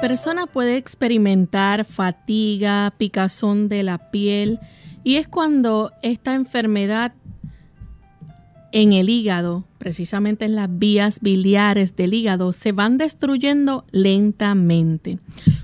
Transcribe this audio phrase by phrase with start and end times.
[0.00, 4.60] Persona puede experimentar fatiga, picazón de la piel
[5.02, 7.14] y es cuando esta enfermedad
[8.72, 15.18] en el hígado, precisamente en las vías biliares del hígado, se van destruyendo lentamente.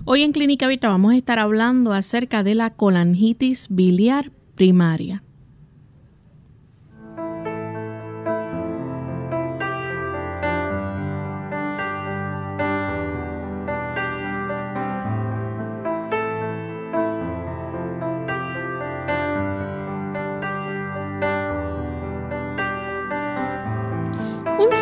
[0.04, 5.22] Hoy en Clínica Vita vamos a estar hablando acerca de la colangitis biliar primaria.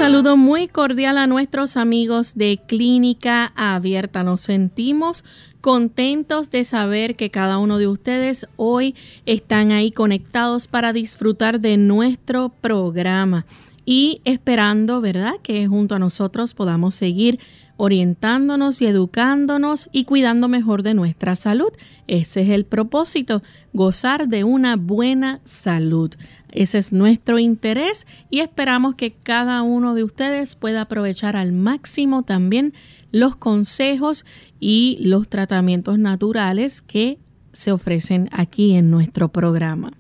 [0.01, 4.25] Saludo muy cordial a nuestros amigos de Clínica Abierta.
[4.25, 5.27] Nos sentimos
[5.61, 8.95] contentos de saber que cada uno de ustedes hoy
[9.27, 13.45] están ahí conectados para disfrutar de nuestro programa
[13.85, 17.39] y esperando, ¿verdad?, que junto a nosotros podamos seguir
[17.81, 21.73] orientándonos y educándonos y cuidando mejor de nuestra salud.
[22.09, 23.43] Ese es el propósito,
[23.73, 26.13] gozar de una buena salud.
[26.53, 32.23] Ese es nuestro interés y esperamos que cada uno de ustedes pueda aprovechar al máximo
[32.23, 32.75] también
[33.13, 34.27] los consejos
[34.61, 37.19] y los tratamientos naturales que
[37.53, 39.93] se ofrecen aquí en nuestro programa.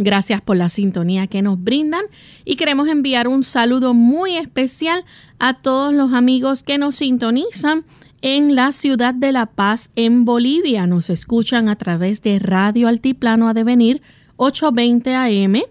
[0.00, 2.04] Gracias por la sintonía que nos brindan
[2.44, 5.04] y queremos enviar un saludo muy especial
[5.40, 7.84] a todos los amigos que nos sintonizan
[8.22, 10.86] en la ciudad de La Paz, en Bolivia.
[10.86, 14.00] Nos escuchan a través de Radio Altiplano a devenir
[14.36, 15.62] 820 AM,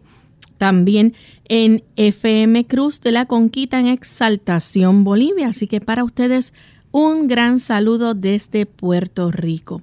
[0.57, 1.13] también
[1.45, 5.47] en FM Cruz de la Conquita en Exaltación, Bolivia.
[5.47, 6.53] Así que para ustedes
[6.91, 9.81] un gran saludo desde Puerto Rico.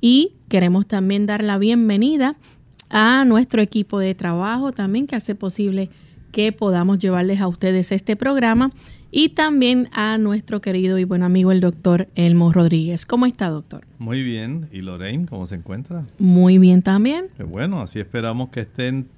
[0.00, 2.36] Y queremos también dar la bienvenida a
[3.26, 5.90] nuestro equipo de trabajo también que hace posible
[6.32, 8.70] que podamos llevarles a ustedes este programa
[9.10, 13.06] y también a nuestro querido y buen amigo el doctor Elmo Rodríguez.
[13.06, 13.86] ¿Cómo está, doctor?
[13.98, 14.68] Muy bien.
[14.72, 16.02] ¿Y Lorraine, cómo se encuentra?
[16.18, 17.28] Muy bien también.
[17.38, 19.08] bueno, así esperamos que estén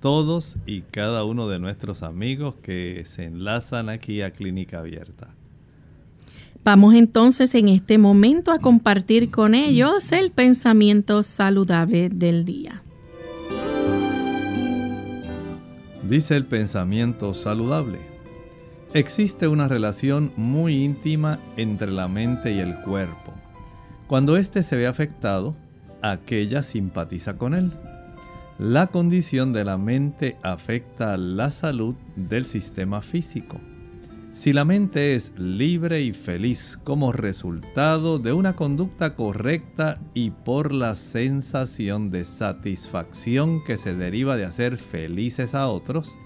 [0.00, 5.28] todos y cada uno de nuestros amigos que se enlazan aquí a Clínica Abierta.
[6.64, 12.82] Vamos entonces en este momento a compartir con ellos el pensamiento saludable del día.
[16.08, 17.98] Dice el pensamiento saludable.
[18.92, 23.32] Existe una relación muy íntima entre la mente y el cuerpo.
[24.06, 25.56] Cuando éste se ve afectado,
[26.02, 27.72] aquella simpatiza con él.
[28.58, 33.58] La condición de la mente afecta la salud del sistema físico.
[34.34, 40.72] Si la mente es libre y feliz como resultado de una conducta correcta y por
[40.72, 46.18] la sensación de satisfacción que se deriva de hacer felices a otros,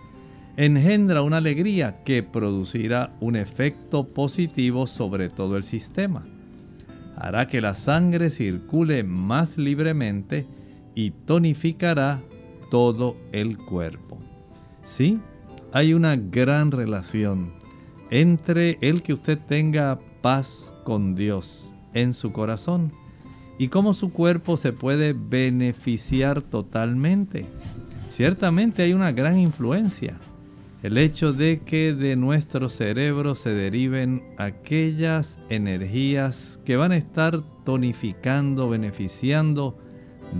[0.56, 6.26] engendra una alegría que producirá un efecto positivo sobre todo el sistema.
[7.14, 10.46] Hará que la sangre circule más libremente
[10.94, 12.22] y tonificará
[12.70, 14.18] todo el cuerpo.
[14.80, 15.18] Sí,
[15.72, 17.57] hay una gran relación
[18.10, 22.92] entre el que usted tenga paz con Dios en su corazón
[23.58, 27.46] y cómo su cuerpo se puede beneficiar totalmente.
[28.10, 30.18] Ciertamente hay una gran influencia.
[30.82, 37.42] El hecho de que de nuestro cerebro se deriven aquellas energías que van a estar
[37.64, 39.76] tonificando, beneficiando,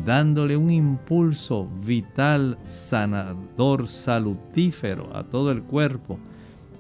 [0.07, 6.21] dándole un impulso vital, sanador, salutífero a todo el cuerpo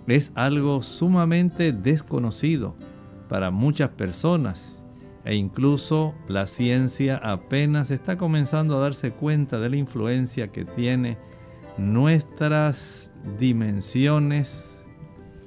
[0.08, 2.74] es algo sumamente desconocido
[3.28, 4.82] para muchas personas
[5.24, 11.18] e incluso la ciencia apenas está comenzando a darse cuenta de la influencia que tiene
[11.76, 14.86] nuestras dimensiones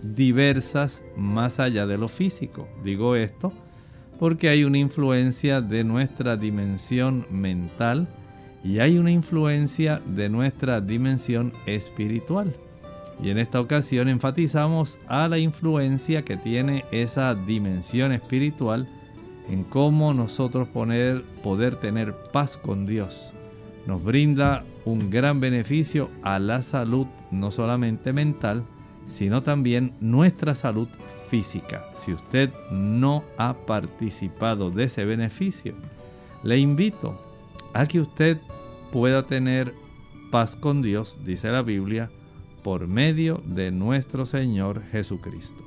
[0.03, 2.67] diversas más allá de lo físico.
[2.83, 3.51] Digo esto
[4.19, 8.07] porque hay una influencia de nuestra dimensión mental
[8.63, 12.55] y hay una influencia de nuestra dimensión espiritual.
[13.21, 18.87] Y en esta ocasión enfatizamos a la influencia que tiene esa dimensión espiritual
[19.49, 23.33] en cómo nosotros poner, poder tener paz con Dios.
[23.85, 28.63] Nos brinda un gran beneficio a la salud, no solamente mental,
[29.05, 30.87] sino también nuestra salud
[31.29, 31.85] física.
[31.93, 35.73] Si usted no ha participado de ese beneficio,
[36.43, 37.19] le invito
[37.73, 38.37] a que usted
[38.91, 39.73] pueda tener
[40.31, 42.09] paz con Dios, dice la Biblia,
[42.63, 45.63] por medio de nuestro Señor Jesucristo.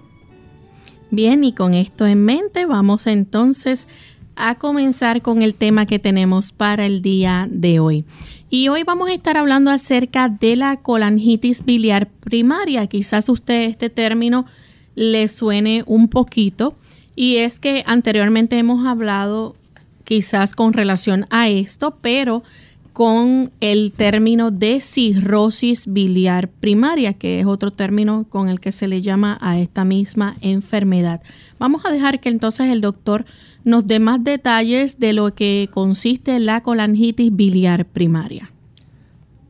[1.11, 3.89] Bien, y con esto en mente vamos entonces
[4.37, 8.05] a comenzar con el tema que tenemos para el día de hoy.
[8.51, 12.87] Y hoy vamos a estar hablando acerca de la colangitis biliar primaria.
[12.87, 14.45] Quizás usted este término
[14.95, 16.75] le suene un poquito
[17.17, 19.57] y es que anteriormente hemos hablado
[20.05, 22.43] quizás con relación a esto, pero
[22.95, 28.87] con el término de cirrosis biliar primaria, que es otro término con el que se
[28.87, 31.21] le llama a esta misma enfermedad.
[31.59, 33.25] Vamos a dejar que entonces el doctor
[33.65, 38.53] nos dé más detalles de lo que consiste la colangitis biliar primaria.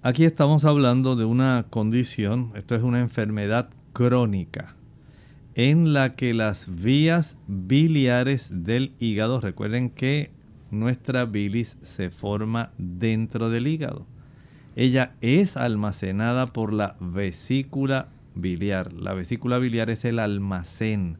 [0.02, 4.74] Aquí estamos hablando de una condición, esto es una enfermedad crónica,
[5.54, 10.30] en la que las vías biliares del hígado, recuerden que
[10.78, 14.06] nuestra bilis se forma dentro del hígado.
[14.76, 18.92] Ella es almacenada por la vesícula biliar.
[18.92, 21.18] La vesícula biliar es el almacén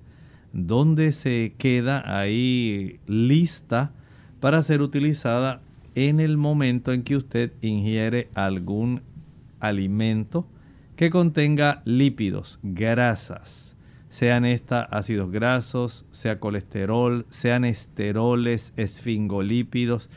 [0.52, 3.92] donde se queda ahí lista
[4.40, 5.60] para ser utilizada
[5.94, 9.02] en el momento en que usted ingiere algún
[9.60, 10.46] alimento
[10.96, 13.63] que contenga lípidos, grasas
[14.14, 20.08] sean estas ácidos grasos, sea colesterol, sean esteroles, esfingolípidos.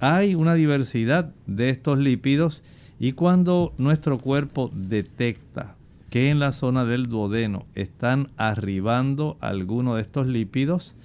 [0.00, 2.64] Hay una diversidad de estos lípidos
[2.98, 5.76] y cuando nuestro cuerpo detecta
[6.10, 10.96] que en la zona del duodeno están arribando algunos de estos lípidos,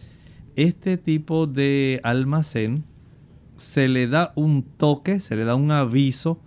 [0.55, 2.83] este tipo de almacén
[3.55, 6.39] se le da un toque, se le da un aviso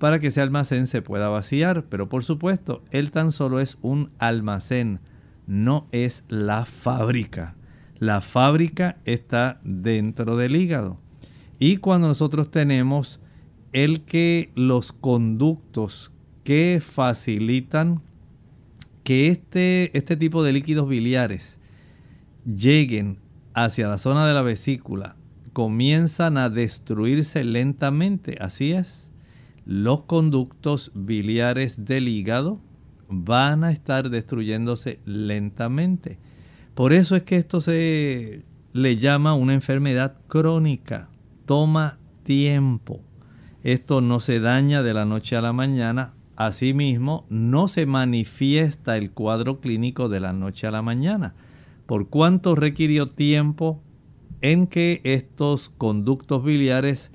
[0.00, 1.84] para que ese almacén se pueda vaciar.
[1.88, 4.98] Pero por supuesto, él tan solo es un almacén
[5.46, 7.54] no es la fábrica.
[7.98, 10.98] La fábrica está dentro del hígado.
[11.58, 13.20] Y cuando nosotros tenemos
[13.72, 16.12] el que los conductos
[16.44, 18.02] que facilitan
[19.04, 21.58] que este, este tipo de líquidos biliares
[22.44, 23.18] lleguen
[23.54, 25.16] hacia la zona de la vesícula,
[25.52, 28.36] comienzan a destruirse lentamente.
[28.40, 29.10] Así es.
[29.64, 32.60] Los conductos biliares del hígado
[33.08, 36.18] van a estar destruyéndose lentamente.
[36.74, 41.08] Por eso es que esto se le llama una enfermedad crónica.
[41.46, 43.00] Toma tiempo.
[43.62, 46.12] Esto no se daña de la noche a la mañana.
[46.36, 51.34] Asimismo, no se manifiesta el cuadro clínico de la noche a la mañana.
[51.86, 53.80] ¿Por cuánto requirió tiempo
[54.42, 57.10] en que estos conductos biliares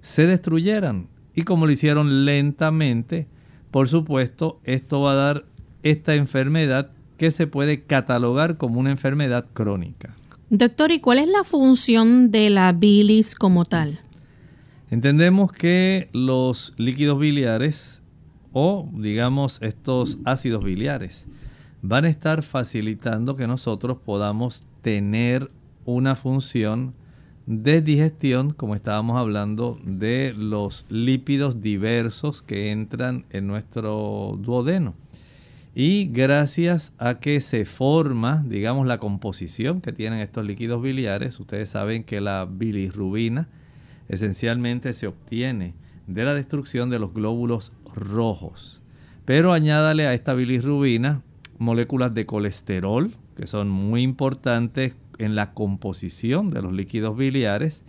[0.00, 1.08] se destruyeran?
[1.34, 3.28] Y como lo hicieron lentamente,
[3.72, 5.44] por supuesto, esto va a dar
[5.82, 10.14] esta enfermedad que se puede catalogar como una enfermedad crónica.
[10.50, 13.98] Doctor, ¿y cuál es la función de la bilis como tal?
[14.90, 18.02] Entendemos que los líquidos biliares
[18.52, 21.26] o digamos estos ácidos biliares
[21.80, 25.50] van a estar facilitando que nosotros podamos tener
[25.86, 26.94] una función
[27.60, 34.94] de digestión, como estábamos hablando, de los lípidos diversos que entran en nuestro duodeno.
[35.74, 41.68] Y gracias a que se forma, digamos, la composición que tienen estos líquidos biliares, ustedes
[41.68, 43.48] saben que la bilirrubina
[44.08, 45.74] esencialmente se obtiene
[46.06, 48.80] de la destrucción de los glóbulos rojos.
[49.26, 51.22] Pero añádale a esta bilirrubina
[51.58, 57.84] moléculas de colesterol, que son muy importantes en la composición de los líquidos biliares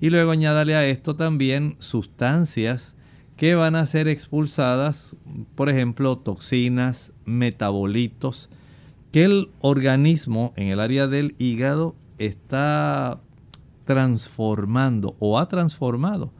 [0.00, 2.94] y luego añádale a esto también sustancias
[3.36, 5.16] que van a ser expulsadas,
[5.54, 8.50] por ejemplo, toxinas, metabolitos,
[9.12, 13.20] que el organismo en el área del hígado está
[13.84, 16.32] transformando o ha transformado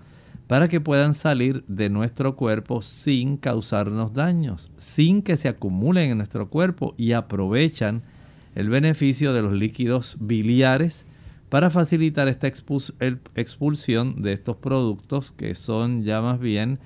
[0.49, 6.17] para que puedan salir de nuestro cuerpo sin causarnos daños, sin que se acumulen en
[6.17, 8.03] nuestro cuerpo y aprovechan
[8.59, 11.07] el beneficio de los líquidos biliares
[11.49, 16.81] para facilitar esta expulsión de estos productos que son ya más bien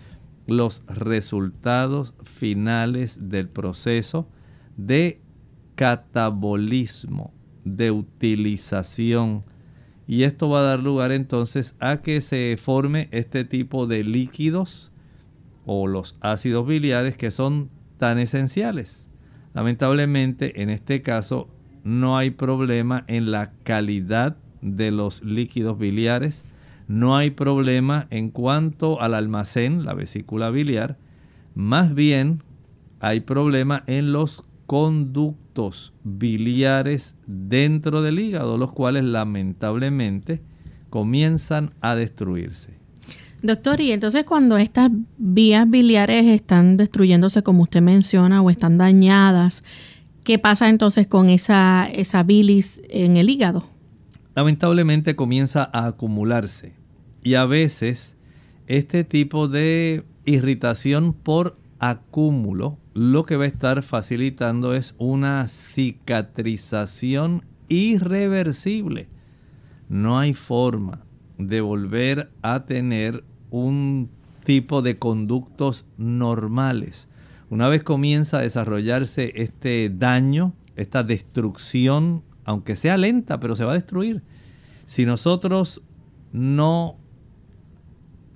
[0.46, 4.28] los resultados finales del proceso
[4.76, 5.22] de
[5.74, 7.32] catabolismo,
[7.64, 9.42] de utilización.
[10.06, 14.92] Y esto va a dar lugar entonces a que se forme este tipo de líquidos
[15.64, 19.08] o los ácidos biliares que son tan esenciales.
[19.54, 21.48] Lamentablemente en este caso
[21.84, 26.44] no hay problema en la calidad de los líquidos biliares,
[26.88, 30.96] no hay problema en cuanto al almacén, la vesícula biliar,
[31.54, 32.42] más bien
[33.00, 40.40] hay problema en los conductos biliares dentro del hígado, los cuales lamentablemente
[40.88, 42.82] comienzan a destruirse.
[43.42, 49.64] Doctor, y entonces cuando estas vías biliares están destruyéndose, como usted menciona, o están dañadas,
[50.24, 53.64] ¿qué pasa entonces con esa, esa bilis en el hígado?
[54.34, 56.72] Lamentablemente comienza a acumularse
[57.22, 58.16] y a veces
[58.66, 67.44] este tipo de irritación por acúmulo lo que va a estar facilitando es una cicatrización
[67.68, 69.08] irreversible.
[69.88, 71.00] No hay forma
[71.38, 74.10] de volver a tener un
[74.44, 77.08] tipo de conductos normales.
[77.52, 83.72] Una vez comienza a desarrollarse este daño, esta destrucción, aunque sea lenta, pero se va
[83.72, 84.22] a destruir.
[84.86, 85.82] Si nosotros
[86.32, 86.96] no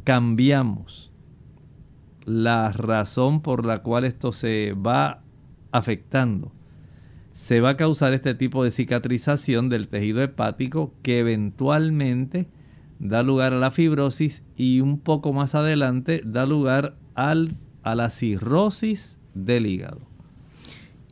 [0.04, 1.14] cambiamos
[2.26, 5.22] la razón por la cual esto se va
[5.72, 6.52] afectando,
[7.32, 12.50] se va a causar este tipo de cicatrización del tejido hepático que eventualmente
[12.98, 17.56] da lugar a la fibrosis y un poco más adelante da lugar al,
[17.86, 20.00] a la cirrosis del hígado.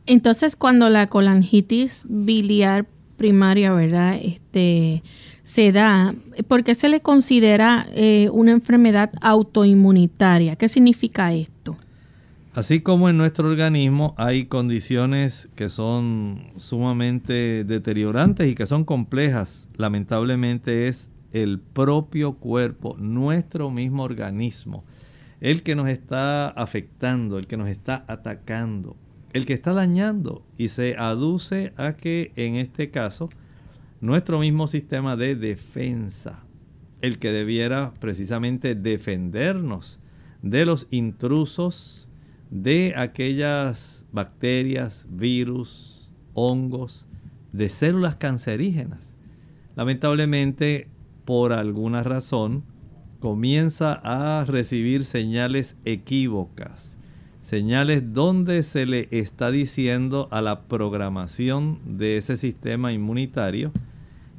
[0.05, 4.19] Entonces, cuando la colangitis biliar primaria, ¿verdad?
[4.21, 5.01] Este,
[5.45, 6.13] se da,
[6.49, 10.57] ¿por qué se le considera eh, una enfermedad autoinmunitaria?
[10.57, 11.77] ¿Qué significa esto?
[12.53, 19.69] Así como en nuestro organismo hay condiciones que son sumamente deteriorantes y que son complejas,
[19.77, 24.83] lamentablemente es el propio cuerpo, nuestro mismo organismo,
[25.45, 28.97] el que nos está afectando, el que nos está atacando,
[29.31, 33.29] el que está dañando y se aduce a que en este caso
[34.01, 36.43] nuestro mismo sistema de defensa,
[37.01, 39.99] el que debiera precisamente defendernos
[40.41, 42.09] de los intrusos,
[42.49, 47.05] de aquellas bacterias, virus, hongos,
[47.51, 49.13] de células cancerígenas.
[49.75, 50.87] Lamentablemente
[51.23, 52.63] por alguna razón,
[53.25, 56.99] comienza a recibir señales equívocas,
[57.41, 63.71] señales donde se le está diciendo a la programación de ese sistema inmunitario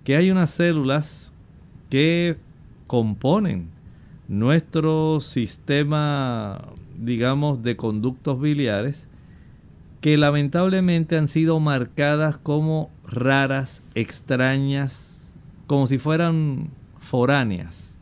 [0.04, 1.32] que hay unas células
[1.90, 2.36] que
[2.86, 3.70] componen
[4.28, 9.08] nuestro sistema, digamos, de conductos biliares,
[10.00, 15.32] que lamentablemente han sido marcadas como raras, extrañas,
[15.66, 17.95] como si fueran foráneas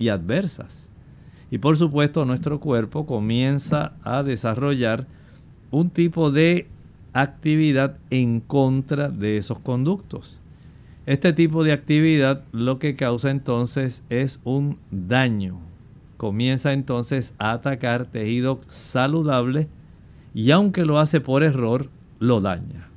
[0.00, 0.90] y adversas.
[1.52, 5.06] Y por supuesto nuestro cuerpo comienza a desarrollar
[5.70, 6.66] un tipo de
[7.12, 10.40] actividad en contra de esos conductos.
[11.06, 15.60] Este tipo de actividad lo que causa entonces es un daño.
[16.16, 19.68] Comienza entonces a atacar tejido saludable
[20.34, 21.88] y aunque lo hace por error,
[22.18, 22.88] lo daña.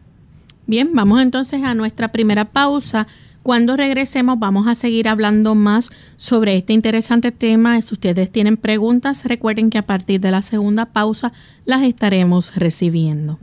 [0.67, 3.07] Bien, vamos entonces a nuestra primera pausa.
[3.43, 7.81] Cuando regresemos vamos a seguir hablando más sobre este interesante tema.
[7.81, 11.33] Si ustedes tienen preguntas, recuerden que a partir de la segunda pausa
[11.65, 13.39] las estaremos recibiendo.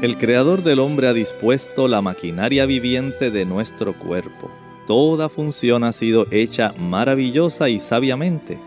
[0.00, 4.50] El creador del hombre ha dispuesto la maquinaria viviente de nuestro cuerpo.
[4.86, 8.58] Toda función ha sido hecha maravillosa y sabiamente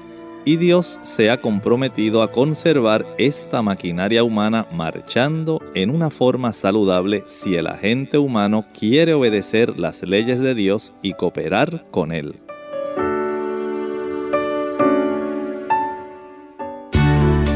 [0.46, 7.24] y Dios se ha comprometido a conservar esta maquinaria humana marchando en una forma saludable
[7.28, 12.40] si el agente humano quiere obedecer las leyes de Dios y cooperar con Él.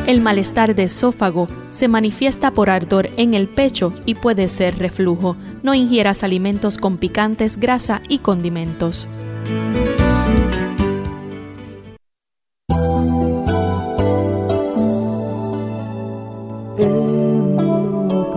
[0.07, 5.35] El malestar de esófago se manifiesta por ardor en el pecho y puede ser reflujo.
[5.63, 9.09] No ingieras alimentos con picantes, grasa y condimentos.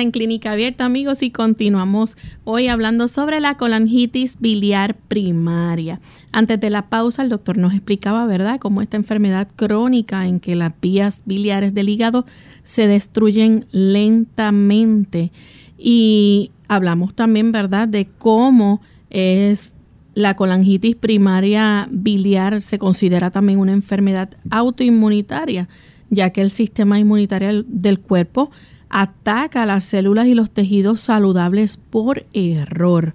[0.00, 6.00] en Clínica Abierta, amigos, y continuamos hoy hablando sobre la colangitis biliar primaria.
[6.32, 10.54] Antes de la pausa, el doctor nos explicaba, ¿verdad?, cómo esta enfermedad crónica en que
[10.54, 12.26] las vías biliares del hígado
[12.62, 15.32] se destruyen lentamente.
[15.76, 19.72] Y hablamos también, ¿verdad?, de cómo es
[20.14, 25.68] la colangitis primaria biliar se considera también una enfermedad autoinmunitaria,
[26.10, 28.50] ya que el sistema inmunitario del cuerpo
[28.90, 33.14] ataca las células y los tejidos saludables por error.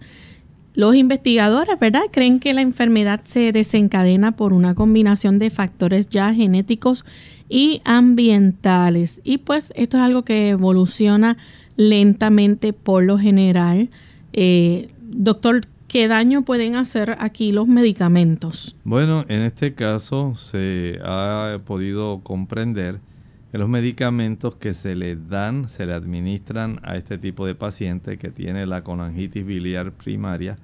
[0.76, 6.34] Los investigadores, ¿verdad?, creen que la enfermedad se desencadena por una combinación de factores ya
[6.34, 7.06] genéticos
[7.48, 9.22] y ambientales.
[9.24, 11.38] Y pues esto es algo que evoluciona
[11.76, 13.90] lentamente por lo general.
[14.34, 18.76] Eh, doctor, ¿qué daño pueden hacer aquí los medicamentos?
[18.84, 23.00] Bueno, en este caso se ha podido comprender
[23.60, 28.32] los medicamentos que se le dan, se le administran a este tipo de paciente que
[28.32, 30.58] tiene la colangitis biliar primaria,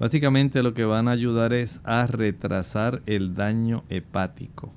[0.00, 4.72] básicamente lo que van a ayudar es a retrasar el daño hepático.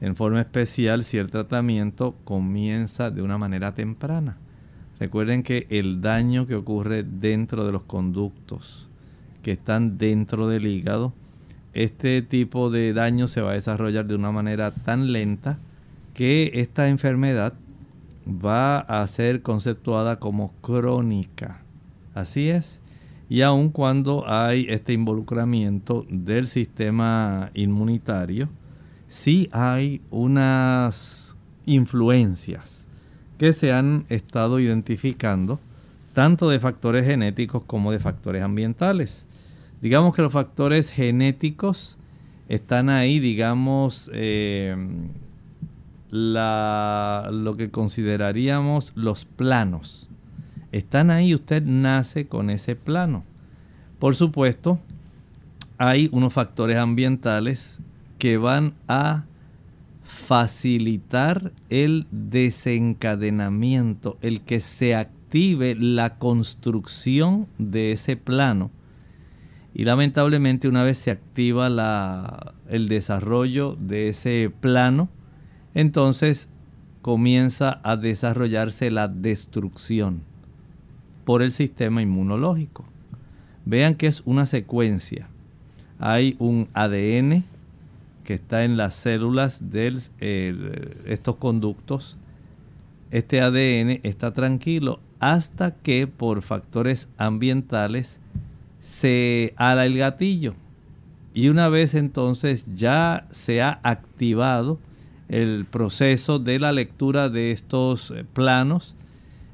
[0.00, 4.38] En forma especial, si el tratamiento comienza de una manera temprana.
[4.98, 8.88] Recuerden que el daño que ocurre dentro de los conductos
[9.42, 11.12] que están dentro del hígado,
[11.74, 15.58] este tipo de daño se va a desarrollar de una manera tan lenta
[16.16, 17.52] que esta enfermedad
[18.26, 21.60] va a ser conceptuada como crónica.
[22.14, 22.80] Así es.
[23.28, 28.48] Y aun cuando hay este involucramiento del sistema inmunitario,
[29.06, 32.86] sí hay unas influencias
[33.36, 35.60] que se han estado identificando
[36.14, 39.26] tanto de factores genéticos como de factores ambientales.
[39.82, 41.98] Digamos que los factores genéticos
[42.48, 44.74] están ahí, digamos, eh,
[46.10, 50.10] la, lo que consideraríamos los planos.
[50.72, 53.24] Están ahí, usted nace con ese plano.
[53.98, 54.78] Por supuesto,
[55.78, 57.78] hay unos factores ambientales
[58.18, 59.24] que van a
[60.04, 68.70] facilitar el desencadenamiento, el que se active la construcción de ese plano.
[69.74, 75.10] Y lamentablemente una vez se activa la, el desarrollo de ese plano,
[75.76, 76.48] entonces
[77.02, 80.22] comienza a desarrollarse la destrucción
[81.26, 82.86] por el sistema inmunológico.
[83.66, 85.28] Vean que es una secuencia.
[85.98, 87.44] Hay un ADN
[88.24, 90.00] que está en las células de
[91.04, 92.16] estos conductos.
[93.10, 98.18] Este ADN está tranquilo hasta que por factores ambientales
[98.80, 100.54] se ala el gatillo.
[101.34, 104.78] Y una vez entonces ya se ha activado
[105.28, 108.94] el proceso de la lectura de estos eh, planos,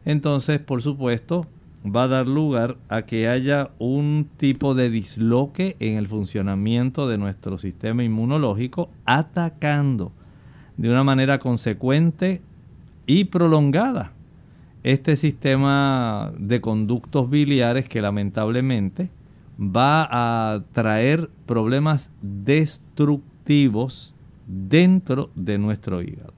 [0.04, 1.46] entonces por supuesto
[1.84, 7.18] va a dar lugar a que haya un tipo de disloque en el funcionamiento de
[7.18, 10.12] nuestro sistema inmunológico, atacando
[10.76, 12.40] de una manera consecuente
[13.06, 14.12] y prolongada
[14.82, 19.10] este sistema de conductos biliares que lamentablemente
[19.58, 24.11] va a traer problemas destructivos
[24.52, 26.34] dentro de nuestro hígado.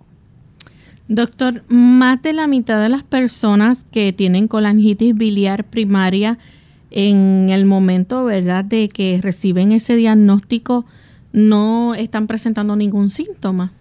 [1.09, 6.39] Doctor, más de la mitad de las personas que tienen colangitis biliar primaria
[6.91, 10.87] en el momento, ¿verdad?, de que reciben ese diagnóstico
[11.33, 13.73] no están presentando ningún síntoma.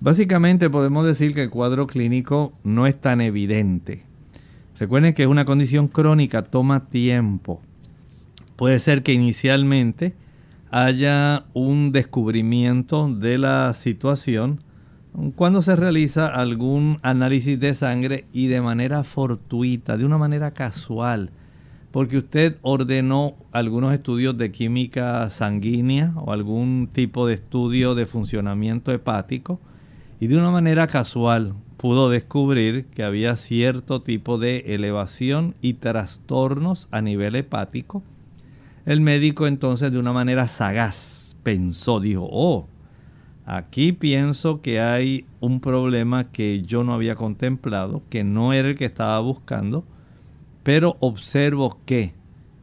[0.00, 4.02] Básicamente podemos decir que el cuadro clínico no es tan evidente.
[4.78, 7.60] Recuerden que es una condición crónica, toma tiempo.
[8.56, 10.14] Puede ser que inicialmente
[10.76, 14.60] haya un descubrimiento de la situación
[15.36, 21.30] cuando se realiza algún análisis de sangre y de manera fortuita, de una manera casual,
[21.92, 28.90] porque usted ordenó algunos estudios de química sanguínea o algún tipo de estudio de funcionamiento
[28.90, 29.60] hepático
[30.18, 36.88] y de una manera casual pudo descubrir que había cierto tipo de elevación y trastornos
[36.90, 38.02] a nivel hepático
[38.86, 42.68] el médico entonces de una manera sagaz pensó, dijo, oh,
[43.46, 48.74] Aquí pienso que hay un problema que yo no había contemplado, que no era el
[48.74, 49.84] que estaba buscando,
[50.62, 52.14] pero observo que.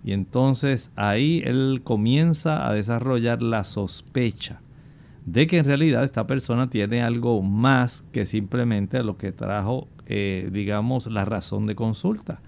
[0.04, 4.62] Y entonces ahí él comienza a desarrollar la sospecha
[5.24, 10.50] de que en realidad esta persona tiene algo más que simplemente lo que trajo, eh,
[10.52, 12.42] digamos, la razón de consulta.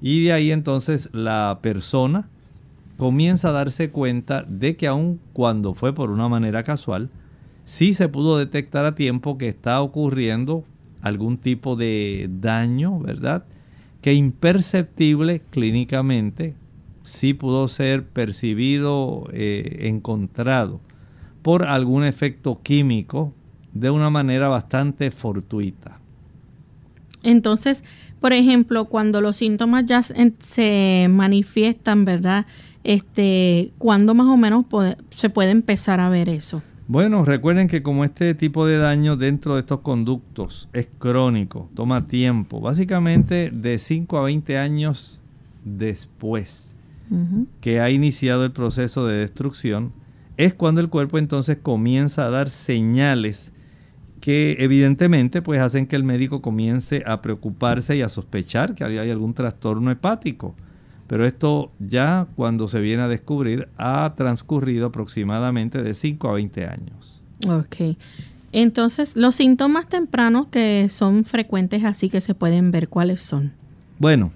[0.00, 2.30] Y de ahí entonces la persona
[2.98, 7.08] comienza a darse cuenta de que aun cuando fue por una manera casual,
[7.64, 10.64] sí se pudo detectar a tiempo que está ocurriendo
[11.00, 13.44] algún tipo de daño, ¿verdad?
[14.02, 16.56] Que imperceptible clínicamente
[17.02, 20.80] sí pudo ser percibido, eh, encontrado
[21.42, 23.32] por algún efecto químico
[23.72, 26.00] de una manera bastante fortuita.
[27.22, 27.84] Entonces,
[28.20, 32.46] por ejemplo, cuando los síntomas ya se manifiestan, ¿verdad?
[32.84, 34.66] Este, ¿cuándo más o menos
[35.10, 36.62] se puede empezar a ver eso?
[36.86, 42.06] Bueno, recuerden que como este tipo de daño dentro de estos conductos es crónico, toma
[42.06, 45.20] tiempo, básicamente de 5 a 20 años
[45.64, 46.74] después
[47.60, 49.92] que ha iniciado el proceso de destrucción,
[50.36, 53.52] es cuando el cuerpo entonces comienza a dar señales
[54.20, 59.10] que evidentemente pues hacen que el médico comience a preocuparse y a sospechar que hay
[59.10, 60.54] algún trastorno hepático.
[61.08, 66.66] Pero esto ya cuando se viene a descubrir ha transcurrido aproximadamente de 5 a 20
[66.66, 67.20] años.
[67.48, 67.96] Ok.
[68.52, 73.52] Entonces, los síntomas tempranos que son frecuentes así que se pueden ver, ¿cuáles son?
[73.98, 74.30] Bueno,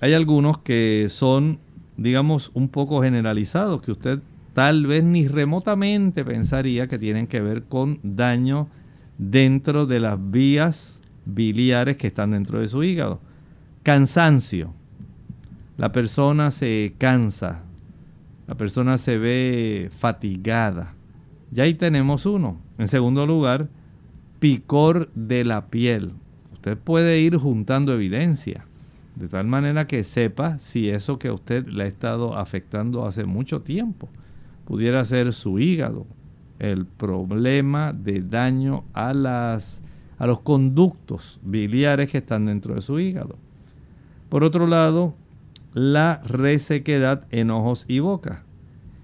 [0.00, 1.58] hay algunos que son,
[1.96, 4.20] digamos, un poco generalizados, que usted
[4.54, 8.68] tal vez ni remotamente pensaría que tienen que ver con daño
[9.18, 13.20] dentro de las vías biliares que están dentro de su hígado.
[13.82, 14.72] Cansancio,
[15.76, 17.62] la persona se cansa,
[18.46, 20.94] la persona se ve fatigada.
[21.50, 22.58] Ya ahí tenemos uno.
[22.78, 23.68] En segundo lugar,
[24.38, 26.12] picor de la piel.
[26.52, 28.66] Usted puede ir juntando evidencia,
[29.16, 33.24] de tal manera que sepa si eso que a usted le ha estado afectando hace
[33.24, 34.08] mucho tiempo
[34.64, 36.06] pudiera ser su hígado,
[36.58, 39.80] el problema de daño a, las,
[40.18, 43.36] a los conductos biliares que están dentro de su hígado.
[44.28, 45.14] Por otro lado,
[45.74, 48.44] la resequedad en ojos y boca.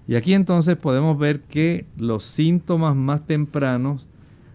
[0.08, 4.08] Y aquí entonces podemos ver que los síntomas más tempranos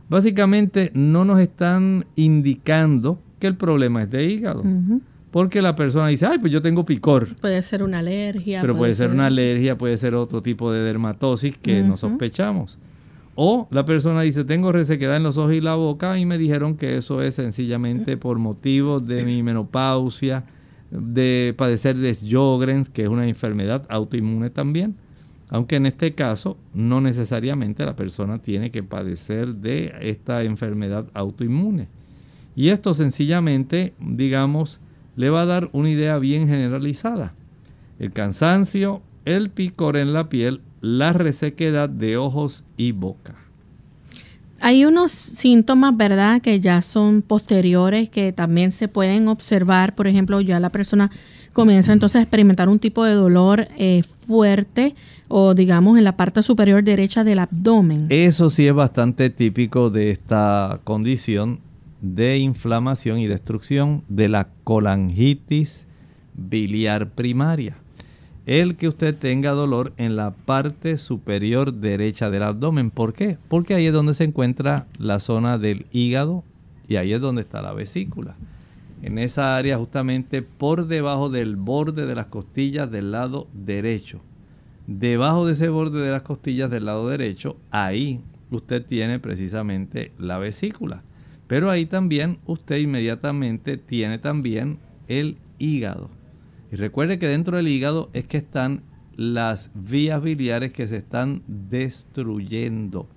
[0.10, 4.64] básicamente no nos están indicando que el problema es de hígado.
[5.32, 7.36] Porque la persona dice, ay, pues yo tengo picor.
[7.36, 8.62] Puede ser una alergia.
[8.62, 12.78] Pero puede, ser, una alergia, puede ser otro tipo de dermatosis que no sospechamos.
[13.36, 16.78] O la persona dice, tengo resequedad en los ojos y la boca y me dijeron
[16.78, 20.46] que eso es sencillamente por motivos de mi menopausia,
[21.00, 24.96] de padecer de Sjogren's, que es una enfermedad autoinmune también.
[25.50, 31.88] Aunque en este caso no necesariamente la persona tiene que padecer de esta enfermedad autoinmune.
[32.56, 34.80] Y esto sencillamente, digamos,
[35.16, 37.34] le va a dar una idea bien generalizada.
[38.00, 43.45] El cansancio, el picor en la piel, la resequedad de ojos y boca.
[44.62, 49.96] Hay unos síntomas, ¿verdad?, que ya son posteriores, que también se pueden observar.
[49.96, 51.12] Por ejemplo, ya la persona
[51.54, 54.94] comienza entonces a experimentar un tipo de dolor eh, fuerte
[55.28, 58.08] o digamos en la parte superior derecha del abdomen.
[58.10, 61.60] Eso sí es bastante típico de esta condición
[62.02, 65.88] de inflamación y destrucción de la colangitis
[66.34, 67.78] biliar primaria
[68.46, 72.92] el que usted tenga dolor en la parte superior derecha del abdomen.
[72.92, 73.38] ¿Por qué?
[73.48, 76.44] Porque ahí es donde se encuentra la zona del hígado
[76.88, 78.36] y ahí es donde está la vesícula.
[79.02, 84.22] En esa área justamente por debajo del borde de las costillas del lado derecho.
[84.88, 90.38] Debajo de ese borde de las costillas del lado derecho, ahí usted tiene precisamente la
[90.38, 91.04] vesícula.
[91.48, 94.78] Pero ahí también usted inmediatamente tiene también
[95.08, 96.10] el hígado.
[96.76, 98.82] Y recuerde que dentro del hígado es que están
[99.16, 103.08] las vías biliares que se están destruyendo.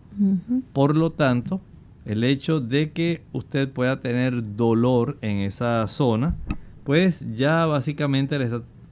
[0.73, 1.61] Por lo tanto,
[2.05, 6.37] el hecho de que usted pueda tener dolor en esa zona,
[6.85, 8.38] pues ya básicamente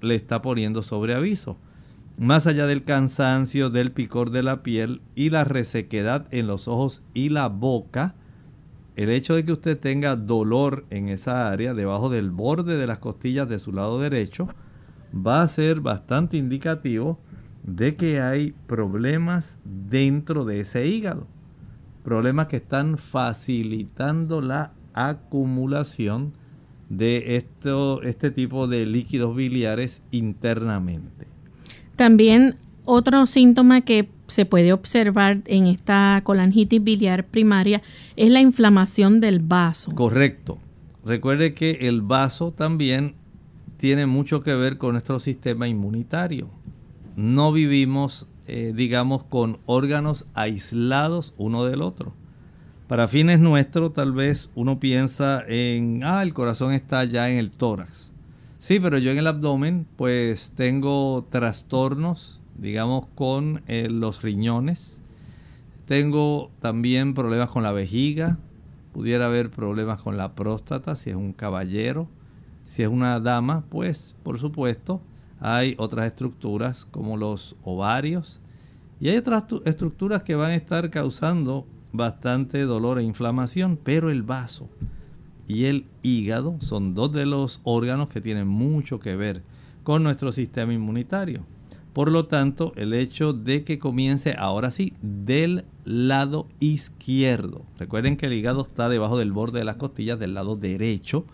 [0.00, 1.56] le está, poniendo sobre aviso.
[2.18, 7.04] Más allá del cansancio, del picor de la piel y la resequedad en los ojos
[7.14, 8.16] y la boca,
[8.96, 12.98] el hecho de que usted tenga dolor en esa área, debajo del borde de las
[12.98, 14.48] costillas de su lado derecho,
[15.14, 17.18] va a ser bastante indicativo
[17.62, 21.26] de que hay problemas dentro de ese hígado.
[22.04, 26.32] Problemas que están facilitando la acumulación
[26.88, 31.26] de esto, este tipo de líquidos biliares internamente.
[31.96, 37.82] También otro síntoma que se puede observar en esta colangitis biliar primaria
[38.16, 39.94] es la inflamación del vaso.
[39.94, 40.58] Correcto.
[41.04, 43.14] Recuerde que el vaso también
[43.76, 46.48] tiene mucho que ver con nuestro sistema inmunitario.
[47.14, 52.14] No vivimos, eh, digamos, con órganos aislados uno del otro.
[52.88, 57.50] Para fines nuestros, tal vez uno piensa en, ah, el corazón está ya en el
[57.50, 58.12] tórax.
[58.58, 65.00] Sí, pero yo en el abdomen, pues tengo trastornos, digamos, con eh, los riñones.
[65.86, 68.38] Tengo también problemas con la vejiga.
[68.92, 72.08] Pudiera haber problemas con la próstata si es un caballero.
[72.64, 75.00] Si es una dama, pues por supuesto
[75.38, 78.40] hay otras estructuras como los ovarios.
[78.98, 84.22] Y hay otras estructuras que van a estar causando bastante dolor e inflamación, pero el
[84.22, 84.68] vaso
[85.48, 89.42] y el hígado son dos de los órganos que tienen mucho que ver
[89.84, 91.44] con nuestro sistema inmunitario.
[91.96, 97.64] Por lo tanto, el hecho de que comience ahora sí del lado izquierdo.
[97.78, 101.24] Recuerden que el hígado está debajo del borde de las costillas del lado derecho,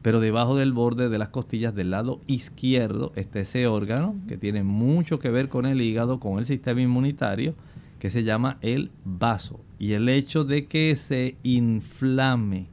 [0.00, 4.62] pero debajo del borde de las costillas del lado izquierdo está ese órgano que tiene
[4.62, 7.54] mucho que ver con el hígado, con el sistema inmunitario,
[7.98, 9.60] que se llama el vaso.
[9.78, 12.68] Y el hecho de que se inflame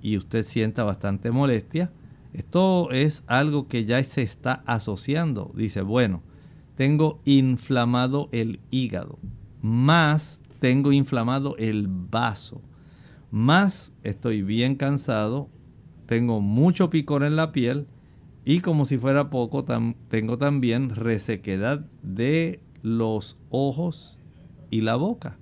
[0.00, 1.90] y usted sienta bastante molestia,
[2.36, 5.52] esto es algo que ya se está asociando.
[5.56, 6.22] Dice, bueno,
[6.76, 9.18] tengo inflamado el hígado,
[9.62, 12.60] más tengo inflamado el vaso,
[13.30, 15.48] más estoy bien cansado,
[16.04, 17.86] tengo mucho picor en la piel
[18.44, 19.64] y como si fuera poco,
[20.08, 24.18] tengo también resequedad de los ojos
[24.70, 25.38] y la boca.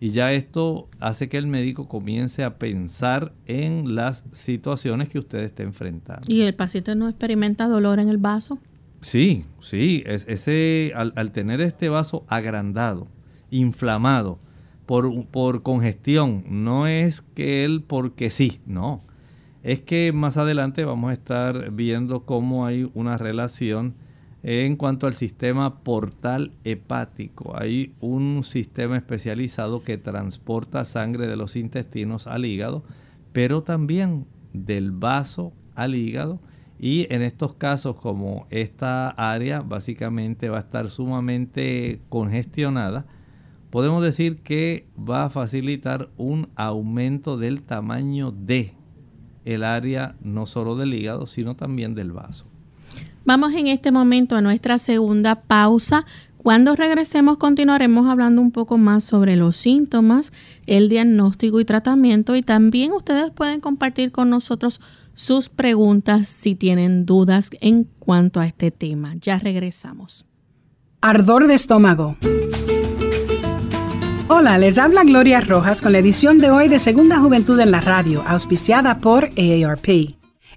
[0.00, 5.38] Y ya esto hace que el médico comience a pensar en las situaciones que usted
[5.40, 6.26] esté enfrentando.
[6.28, 8.58] ¿Y el paciente no experimenta dolor en el vaso?
[9.00, 13.06] Sí, sí, es, ese, al, tener este vaso agrandado,
[13.50, 14.38] inflamado,
[14.86, 19.00] por, por congestión, no es que él porque sí, no.
[19.62, 23.94] Es que más adelante vamos a estar viendo cómo hay una relación
[24.46, 31.56] en cuanto al sistema portal hepático, hay un sistema especializado que transporta sangre de los
[31.56, 32.84] intestinos al hígado,
[33.32, 36.40] pero también del vaso al hígado.
[36.78, 43.06] Y en estos casos, como esta área básicamente va a estar sumamente congestionada,
[43.70, 48.74] podemos decir que va a facilitar un aumento del tamaño de
[49.46, 52.53] el área no solo del hígado, sino también del vaso.
[53.24, 56.04] Vamos en este momento a nuestra segunda pausa.
[56.36, 60.32] Cuando regresemos continuaremos hablando un poco más sobre los síntomas,
[60.66, 64.80] el diagnóstico y tratamiento y también ustedes pueden compartir con nosotros
[65.14, 69.14] sus preguntas si tienen dudas en cuanto a este tema.
[69.20, 70.26] Ya regresamos.
[71.00, 72.16] Ardor de estómago.
[74.28, 77.80] Hola, les habla Gloria Rojas con la edición de hoy de Segunda Juventud en la
[77.80, 80.23] Radio, auspiciada por AARP.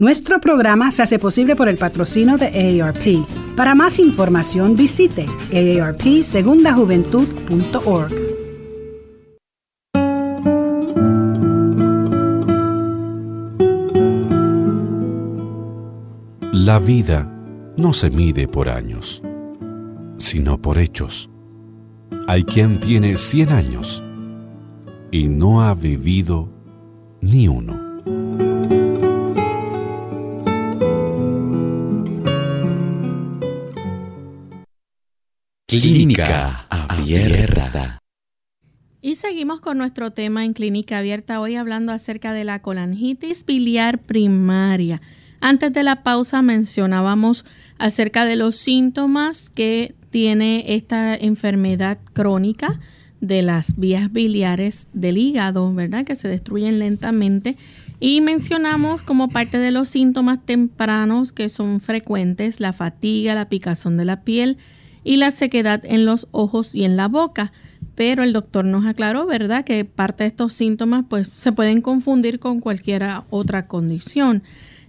[0.00, 3.26] Nuestro programa se hace posible por el patrocino de AARP.
[3.56, 8.12] Para más información visite aarpsegundajuventud.org.
[16.52, 17.28] La vida
[17.76, 19.20] no se mide por años,
[20.18, 21.28] sino por hechos.
[22.28, 24.04] Hay quien tiene 100 años
[25.10, 26.48] y no ha vivido
[27.20, 27.87] ni uno.
[35.70, 37.98] Clínica Abierta.
[39.02, 43.98] Y seguimos con nuestro tema en clínica abierta, hoy hablando acerca de la colangitis biliar
[43.98, 45.02] primaria.
[45.42, 47.44] Antes de la pausa mencionábamos
[47.76, 52.80] acerca de los síntomas que tiene esta enfermedad crónica
[53.20, 56.06] de las vías biliares del hígado, ¿verdad?
[56.06, 57.58] Que se destruyen lentamente.
[58.00, 63.98] Y mencionamos como parte de los síntomas tempranos que son frecuentes la fatiga, la picazón
[63.98, 64.56] de la piel
[65.08, 67.50] y la sequedad en los ojos y en la boca
[67.94, 72.38] pero el doctor nos aclaró, ¿verdad?, que parte de estos síntomas pues se pueden confundir
[72.38, 74.44] con cualquier otra condición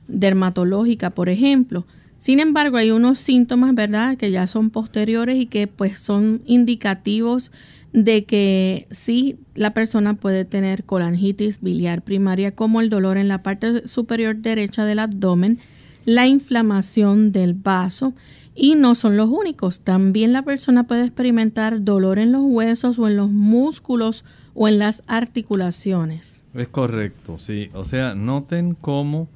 [0.08, 1.88] dermatológica, por ejemplo.
[2.20, 7.52] Sin embargo, hay unos síntomas, ¿verdad?, que ya son posteriores y que pues son indicativos
[7.94, 13.42] de que sí la persona puede tener colangitis biliar primaria, como el dolor en la
[13.42, 15.58] parte superior derecha del abdomen,
[16.06, 18.14] la inflamación del vaso
[18.60, 19.80] y no son los únicos.
[19.80, 24.80] También la persona puede experimentar dolor en los huesos o en los músculos o en
[24.80, 26.44] las articulaciones.
[26.54, 27.70] Es correcto, sí.
[27.74, 29.30] O sea, noten cómo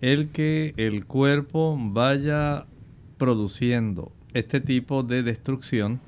[0.00, 2.64] el que el cuerpo vaya
[3.18, 6.00] produciendo este tipo de destrucción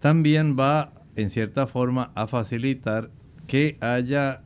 [0.00, 3.10] también va en cierta forma a facilitar
[3.46, 4.42] que haya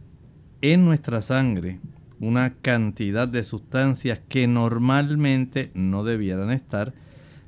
[0.61, 1.81] en nuestra sangre
[2.21, 6.93] una cantidad de sustancias que normalmente no debieran estar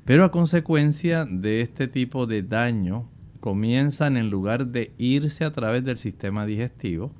[0.09, 3.07] pero a consecuencia de este tipo de daño,
[3.39, 7.11] comienzan en lugar de irse a través del sistema digestivo,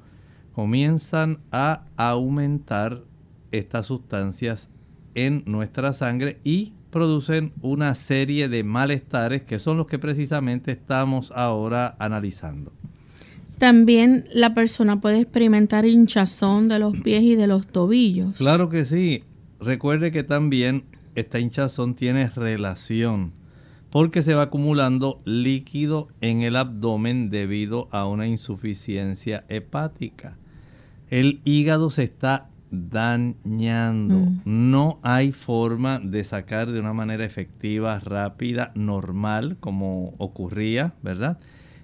[0.55, 3.03] comienzan a aumentar
[3.51, 4.71] estas sustancias
[5.13, 11.31] en nuestra sangre y producen una serie de malestares que son los que precisamente estamos
[11.35, 12.73] ahora analizando.
[13.59, 18.33] También la persona puede experimentar hinchazón de los pies y de los tobillos.
[18.37, 19.25] Claro que sí.
[19.59, 23.33] Recuerde que también esta hinchazón tiene relación
[23.91, 30.37] porque se va acumulando líquido en el abdomen debido a una insuficiencia hepática.
[31.09, 34.15] El hígado se está dañando.
[34.15, 34.41] Mm.
[34.45, 41.39] No hay forma de sacar de una manera efectiva, rápida, normal, como ocurría, ¿verdad?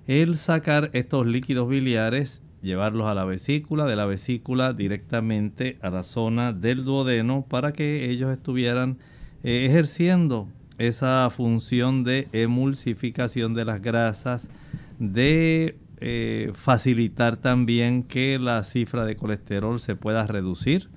[0.05, 6.03] El sacar estos líquidos biliares, llevarlos a la vesícula, de la vesícula directamente a la
[6.03, 8.99] zona del duodeno para que ellos estuvieran
[9.45, 14.49] eh, ejerciendo esa función de emulsificación de las grasas,
[14.97, 20.89] de eh, facilitar también que la cifra de colesterol se pueda reducir,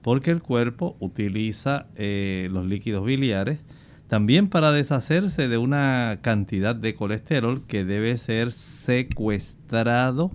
[0.00, 3.60] porque el cuerpo utiliza eh, los líquidos biliares
[4.08, 10.30] también para deshacerse de una cantidad de colesterol que debe ser secuestrado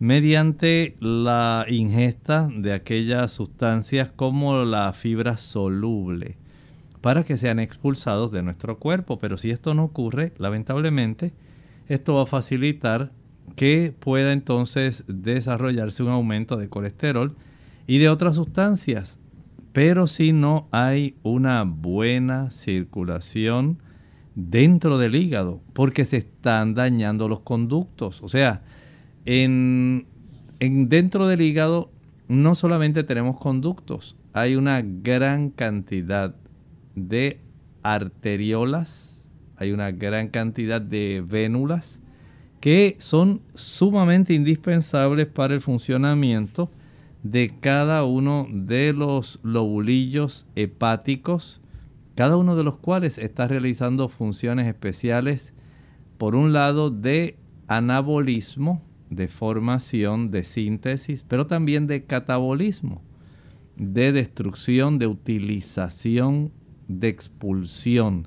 [0.00, 6.38] mediante la ingesta de aquellas sustancias como la fibra soluble
[7.00, 9.18] para que sean expulsados de nuestro cuerpo.
[9.18, 11.32] Pero si esto no ocurre, lamentablemente,
[11.88, 13.12] esto va a facilitar
[13.56, 17.34] que pueda entonces desarrollarse un aumento de colesterol
[17.86, 19.18] y de otras sustancias.
[19.72, 23.82] Pero si no hay una buena circulación
[24.34, 28.22] dentro del hígado, porque se están dañando los conductos.
[28.22, 28.62] O sea,
[29.24, 30.06] en,
[30.60, 31.90] en dentro del hígado
[32.28, 36.34] no solamente tenemos conductos, hay una gran cantidad
[37.06, 37.40] de
[37.82, 42.00] arteriolas, hay una gran cantidad de vénulas
[42.60, 46.70] que son sumamente indispensables para el funcionamiento
[47.22, 51.60] de cada uno de los lobulillos hepáticos,
[52.14, 55.52] cada uno de los cuales está realizando funciones especiales,
[56.16, 57.36] por un lado de
[57.68, 63.02] anabolismo, de formación, de síntesis, pero también de catabolismo,
[63.76, 66.52] de destrucción, de utilización
[66.88, 68.26] de expulsión.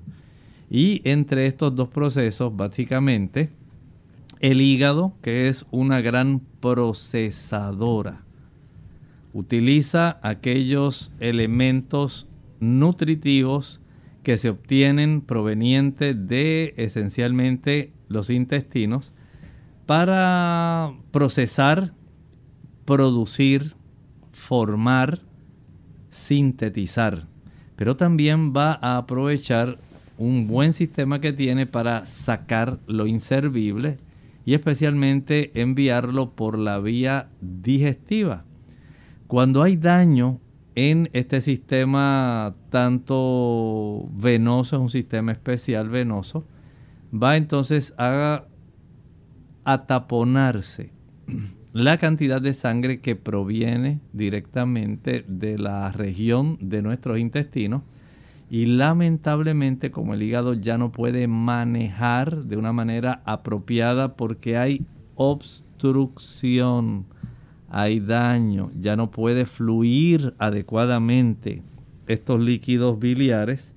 [0.70, 3.50] Y entre estos dos procesos, básicamente,
[4.40, 8.24] el hígado, que es una gran procesadora,
[9.34, 12.28] utiliza aquellos elementos
[12.60, 13.82] nutritivos
[14.24, 19.14] que se obtienen provenientes de esencialmente los intestinos
[19.86, 21.94] para procesar,
[22.86, 23.76] producir,
[24.32, 25.22] formar,
[26.10, 27.31] sintetizar
[27.82, 29.80] pero también va a aprovechar
[30.20, 33.98] un buen sistema que tiene para sacar lo inservible
[34.46, 38.46] y especialmente enviarlo por la vía digestiva.
[39.26, 40.40] Cuando hay daño
[40.76, 46.46] en este sistema tanto venoso, es un sistema especial venoso,
[47.12, 48.44] va entonces a,
[49.64, 50.92] a taponarse
[51.74, 57.84] la cantidad de sangre que proviene directamente de la región de nuestros intestinos
[58.50, 64.86] y lamentablemente como el hígado ya no puede manejar de una manera apropiada porque hay
[65.16, 67.06] obstrucción,
[67.70, 71.62] hay daño, ya no puede fluir adecuadamente
[72.08, 73.74] estos líquidos biliares,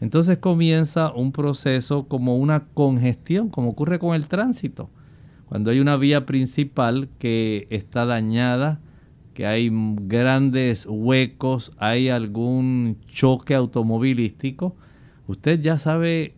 [0.00, 4.90] entonces comienza un proceso como una congestión, como ocurre con el tránsito.
[5.48, 8.80] Cuando hay una vía principal que está dañada,
[9.32, 14.74] que hay grandes huecos, hay algún choque automovilístico,
[15.26, 16.34] usted ya sabe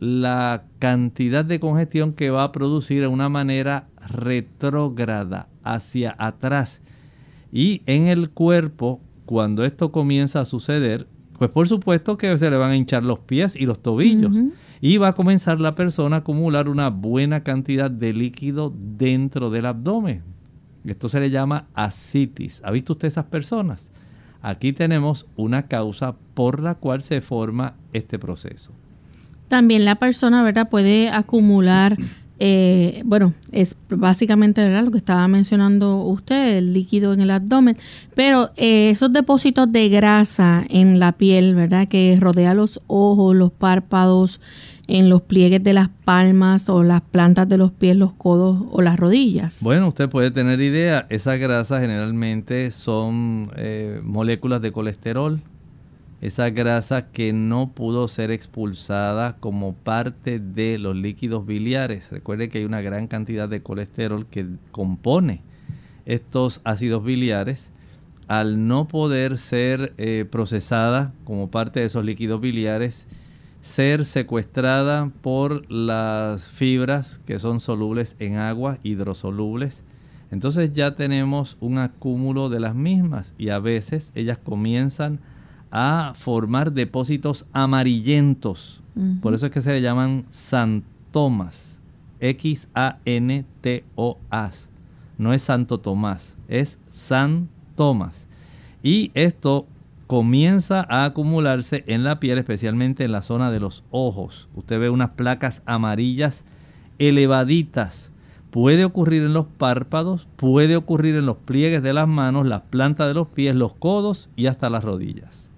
[0.00, 6.82] la cantidad de congestión que va a producir de una manera retrógrada hacia atrás.
[7.52, 11.06] Y en el cuerpo, cuando esto comienza a suceder,
[11.38, 14.32] pues por supuesto que se le van a hinchar los pies y los tobillos.
[14.84, 19.64] Y va a comenzar la persona a acumular una buena cantidad de líquido dentro del
[19.64, 20.22] abdomen.
[20.84, 22.60] Esto se le llama ascitis.
[22.62, 23.88] ¿Ha visto usted esas personas?
[24.42, 28.72] Aquí tenemos una causa por la cual se forma este proceso.
[29.48, 30.68] También la persona, ¿verdad?
[30.68, 31.96] Puede acumular
[32.40, 37.76] eh, bueno, es básicamente lo que estaba mencionando usted, el líquido en el abdomen,
[38.14, 41.86] pero eh, esos depósitos de grasa en la piel, ¿verdad?
[41.86, 44.40] Que rodea los ojos, los párpados,
[44.86, 48.82] en los pliegues de las palmas o las plantas de los pies, los codos o
[48.82, 49.60] las rodillas.
[49.62, 55.40] Bueno, usted puede tener idea, esas grasas generalmente son eh, moléculas de colesterol
[56.24, 62.10] esa grasa que no pudo ser expulsada como parte de los líquidos biliares.
[62.10, 65.42] Recuerde que hay una gran cantidad de colesterol que compone
[66.06, 67.68] estos ácidos biliares.
[68.26, 73.06] Al no poder ser eh, procesada como parte de esos líquidos biliares,
[73.64, 79.82] ser secuestrada por las fibras que son solubles en agua, hidrosolubles,
[80.30, 85.18] entonces ya tenemos un acúmulo de las mismas y a veces ellas comienzan
[85.70, 88.82] a formar depósitos amarillentos.
[89.22, 91.80] Por eso es que se le llaman santomas.
[92.20, 92.68] X-A-N-T-O-A-S.
[95.16, 98.28] No es Santo Tomás, es San Tomás.
[98.82, 99.66] Y esto
[100.06, 104.48] comienza a acumularse en la piel, especialmente en la zona de los ojos.
[104.54, 106.44] Usted ve unas placas amarillas
[106.98, 108.10] elevaditas.
[108.50, 113.08] Puede ocurrir en los párpados, puede ocurrir en los pliegues de las manos, las plantas
[113.08, 115.50] de los pies, los codos y hasta las rodillas.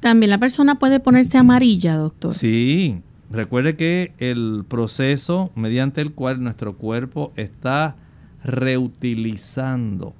[0.00, 2.32] También la persona puede ponerse amarilla, doctor.
[2.32, 7.96] Sí, recuerde que el proceso mediante el cual nuestro cuerpo está
[8.42, 10.14] reutilizando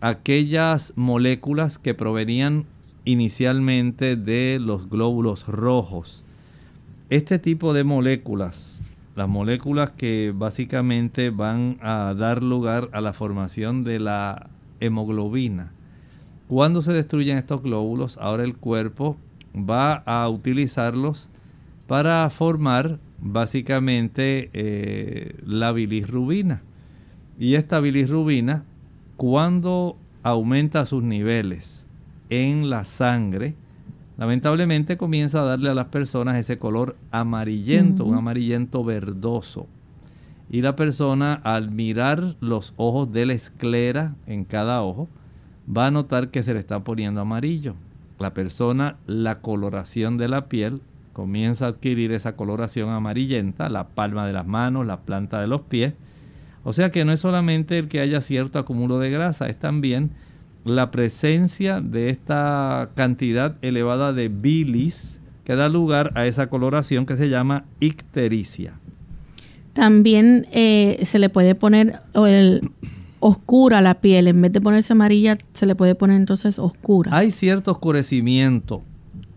[0.00, 2.66] aquellas moléculas que provenían
[3.04, 6.24] inicialmente de los glóbulos rojos.
[7.08, 8.82] Este tipo de moléculas,
[9.16, 14.48] las moléculas que básicamente van a dar lugar a la formación de la
[14.80, 15.72] hemoglobina,
[16.48, 19.16] cuando se destruyen estos glóbulos, ahora el cuerpo
[19.54, 21.28] va a utilizarlos
[21.86, 26.62] para formar básicamente eh, la bilirrubina.
[27.38, 28.64] Y esta bilirrubina,
[29.20, 31.86] cuando aumenta sus niveles
[32.30, 33.54] en la sangre,
[34.16, 39.66] lamentablemente comienza a darle a las personas ese color amarillento, un amarillento verdoso.
[40.48, 45.06] Y la persona al mirar los ojos de la esclera en cada ojo,
[45.68, 47.74] va a notar que se le está poniendo amarillo.
[48.18, 50.80] La persona, la coloración de la piel
[51.12, 55.60] comienza a adquirir esa coloración amarillenta, la palma de las manos, la planta de los
[55.60, 55.92] pies.
[56.64, 60.10] O sea que no es solamente el que haya cierto acúmulo de grasa, es también
[60.64, 67.16] la presencia de esta cantidad elevada de bilis que da lugar a esa coloración que
[67.16, 68.74] se llama ictericia.
[69.72, 72.70] También eh, se le puede poner el,
[73.20, 77.16] oscura la piel, en vez de ponerse amarilla, se le puede poner entonces oscura.
[77.16, 78.82] Hay cierto oscurecimiento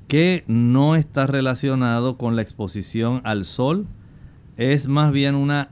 [0.07, 3.88] que no está relacionado con la exposición al sol,
[4.57, 5.69] es más bien una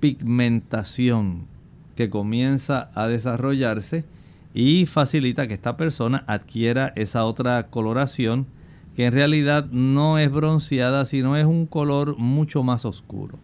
[0.00, 1.46] hiperpigmentación
[1.94, 4.04] que comienza a desarrollarse
[4.54, 8.46] y facilita que esta persona adquiera esa otra coloración
[8.96, 13.38] que en realidad no es bronceada, sino es un color mucho más oscuro.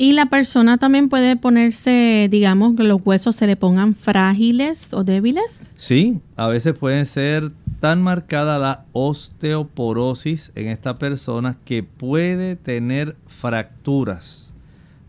[0.00, 5.02] Y la persona también puede ponerse, digamos, que los huesos se le pongan frágiles o
[5.02, 5.60] débiles.
[5.74, 7.50] Sí, a veces puede ser
[7.80, 14.47] tan marcada la osteoporosis en esta persona que puede tener fracturas.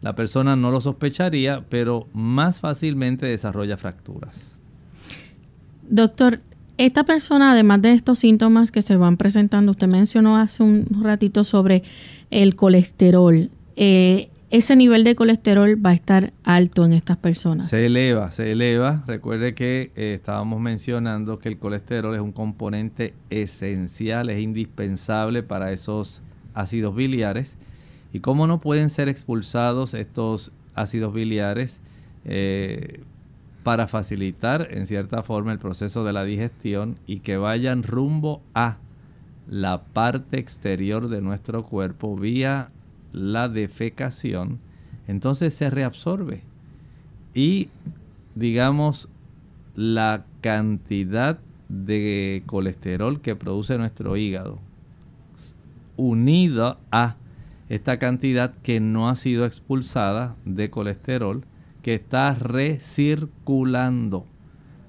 [0.01, 4.57] La persona no lo sospecharía, pero más fácilmente desarrolla fracturas.
[5.89, 6.39] Doctor,
[6.77, 11.43] esta persona, además de estos síntomas que se van presentando, usted mencionó hace un ratito
[11.43, 11.83] sobre
[12.31, 13.49] el colesterol.
[13.75, 17.69] Eh, ese nivel de colesterol va a estar alto en estas personas.
[17.69, 19.03] Se eleva, se eleva.
[19.05, 25.71] Recuerde que eh, estábamos mencionando que el colesterol es un componente esencial, es indispensable para
[25.71, 26.23] esos
[26.55, 27.57] ácidos biliares.
[28.11, 31.79] Y cómo no pueden ser expulsados estos ácidos biliares
[32.25, 33.01] eh,
[33.63, 38.77] para facilitar en cierta forma el proceso de la digestión y que vayan rumbo a
[39.47, 42.69] la parte exterior de nuestro cuerpo vía
[43.11, 44.59] la defecación,
[45.07, 46.43] entonces se reabsorbe.
[47.33, 47.69] Y
[48.35, 49.09] digamos,
[49.75, 54.59] la cantidad de colesterol que produce nuestro hígado,
[55.97, 57.15] unida a
[57.69, 61.45] esta cantidad que no ha sido expulsada de colesterol,
[61.81, 64.25] que está recirculando,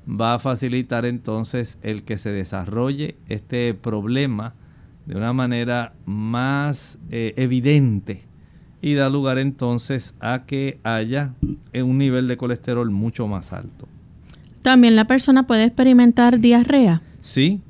[0.09, 4.55] va a facilitar entonces el que se desarrolle este problema
[5.07, 8.25] de una manera más eh, evidente
[8.83, 11.35] y da lugar entonces a que haya
[11.75, 13.87] un nivel de colesterol mucho más alto.
[14.63, 17.03] También la persona puede experimentar diarrea.
[17.21, 17.61] Sí,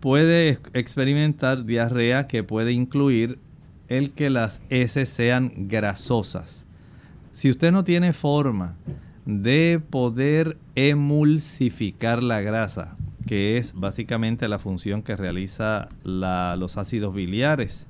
[0.00, 3.38] puede experimentar diarrea que puede incluir
[3.88, 6.66] el que las heces sean grasosas.
[7.32, 8.76] Si usted no tiene forma
[9.24, 17.86] de poder emulsificar la grasa, que es básicamente la función que realiza los ácidos biliares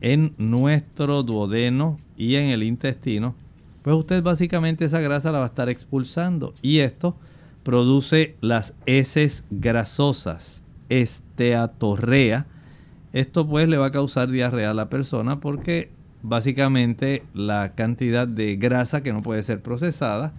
[0.00, 3.34] en nuestro duodeno y en el intestino,
[3.82, 7.16] pues usted básicamente esa grasa la va a estar expulsando y esto
[7.62, 12.46] produce las heces grasosas, esteatorrea.
[13.12, 15.90] Esto pues le va a causar diarrea a la persona porque
[16.22, 20.32] básicamente la cantidad de grasa que no puede ser procesada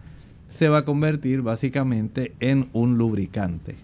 [0.50, 3.76] se va a convertir básicamente en un lubricante.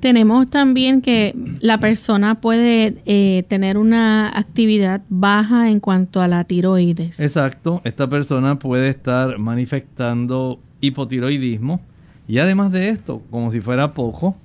[0.00, 6.44] Tenemos también que la persona puede eh, tener una actividad baja en cuanto a la
[6.44, 7.18] tiroides.
[7.18, 11.80] Exacto, esta persona puede estar manifestando hipotiroidismo
[12.28, 14.36] y además de esto, como si fuera poco,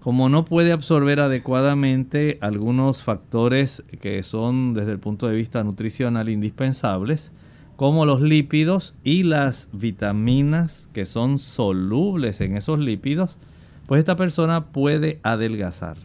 [0.00, 6.28] como no puede absorber adecuadamente algunos factores que son desde el punto de vista nutricional
[6.28, 7.32] indispensables,
[7.76, 13.36] como los lípidos y las vitaminas que son solubles en esos lípidos,
[13.86, 15.96] pues esta persona puede adelgazar.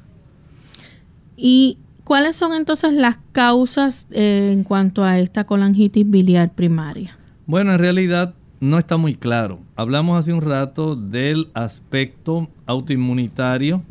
[1.38, 7.18] ¿Y cuáles son entonces las causas eh, en cuanto a esta colangitis biliar primaria?
[7.46, 8.34] Bueno, en realidad
[8.66, 9.60] no está muy claro.
[9.76, 13.84] Hablamos hace un rato del aspecto autoinmunitario.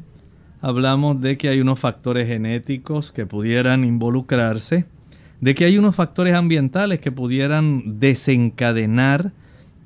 [0.60, 4.86] Hablamos de que hay unos factores genéticos que pudieran involucrarse,
[5.40, 9.32] de que hay unos factores ambientales que pudieran desencadenar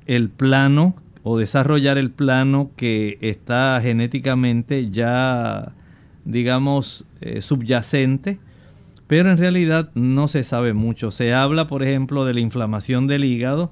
[0.07, 5.73] el plano o desarrollar el plano que está genéticamente ya,
[6.25, 8.39] digamos, eh, subyacente,
[9.05, 11.11] pero en realidad no se sabe mucho.
[11.11, 13.71] Se habla, por ejemplo, de la inflamación del hígado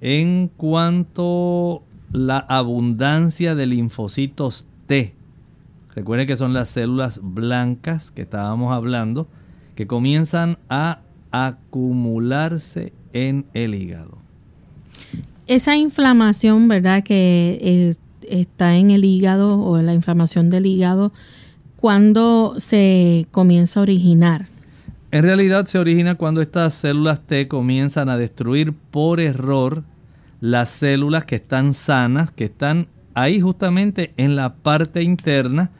[0.00, 1.82] en cuanto
[2.12, 5.14] la abundancia de linfocitos T.
[5.94, 9.28] Recuerden que son las células blancas que estábamos hablando,
[9.74, 14.18] que comienzan a acumularse en el hígado
[15.48, 17.02] esa inflamación, ¿verdad?
[17.02, 17.94] Que eh,
[18.28, 21.12] está en el hígado o la inflamación del hígado,
[21.76, 24.46] ¿cuándo se comienza a originar?
[25.10, 29.82] En realidad se origina cuando estas células T comienzan a destruir por error
[30.40, 35.70] las células que están sanas, que están ahí justamente en la parte interna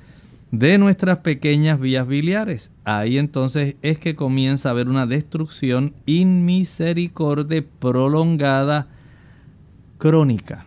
[0.51, 2.72] de nuestras pequeñas vías biliares.
[2.85, 8.89] Ahí entonces es que comienza a haber una destrucción inmisericordia prolongada
[9.99, 10.64] crónica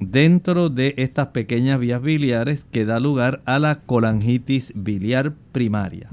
[0.00, 6.10] dentro de estas pequeñas vías biliares que da lugar a la colangitis biliar primaria.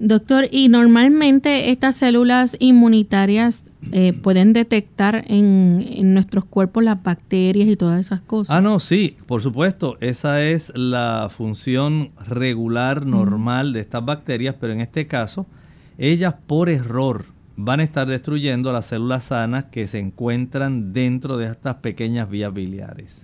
[0.00, 7.76] Doctor, ¿y normalmente estas células inmunitarias eh, pueden detectar en, nuestros cuerpos las bacterias y
[7.76, 8.56] todas esas cosas?
[8.56, 9.98] Ah, no, sí, por supuesto.
[10.00, 15.46] Esa es la función regular, normal de estas bacterias, pero en este caso,
[15.98, 17.26] ellas por error
[17.56, 22.54] van a estar destruyendo las células sanas que se encuentran dentro de estas pequeñas vías
[22.54, 23.20] biliares.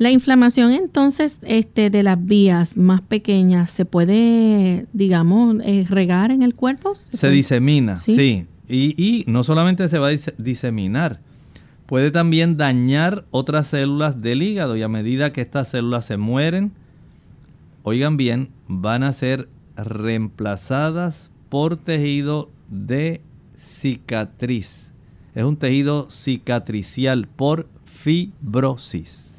[0.00, 6.40] La inflamación entonces este, de las vías más pequeñas se puede, digamos, eh, regar en
[6.40, 6.94] el cuerpo.
[6.94, 8.46] Se, disemina, sí.
[8.66, 11.20] Y, y, no solamente se va a diseminar,
[11.84, 16.72] puede también dañar otras células del hígado y a medida que estas células se mueren,
[17.82, 23.20] oigan bien, van a ser reemplazadas por tejido de
[23.54, 24.94] cicatriz.
[25.34, 29.29] Es un tejido cicatricial por fibrosis.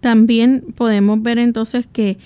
[0.00, 2.18] También podemos ver entonces que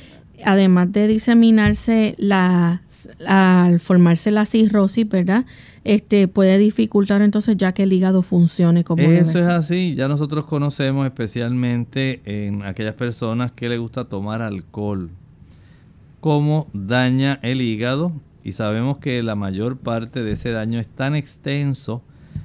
[0.45, 2.83] además de diseminarse la,
[3.27, 5.45] al formarse la cirrosis, ¿verdad?
[5.85, 10.45] Este puede dificultar entonces ya que el hígado funcione como Eso es así, ya nosotros
[10.45, 15.11] conocemos especialmente en aquellas personas que le gusta tomar alcohol,
[16.21, 18.13] cómo daña el hígado.
[18.45, 22.03] Y sabemos que la mayor parte de ese daño es tan extenso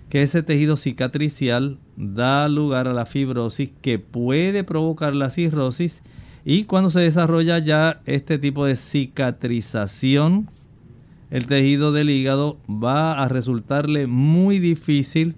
[0.10, 6.04] que ese tejido cicatricial da lugar a la fibrosis que puede provocar la cirrosis
[6.46, 10.50] y cuando se desarrolla ya este tipo de cicatrización,
[11.30, 15.36] el tejido del hígado va a resultarle muy difícil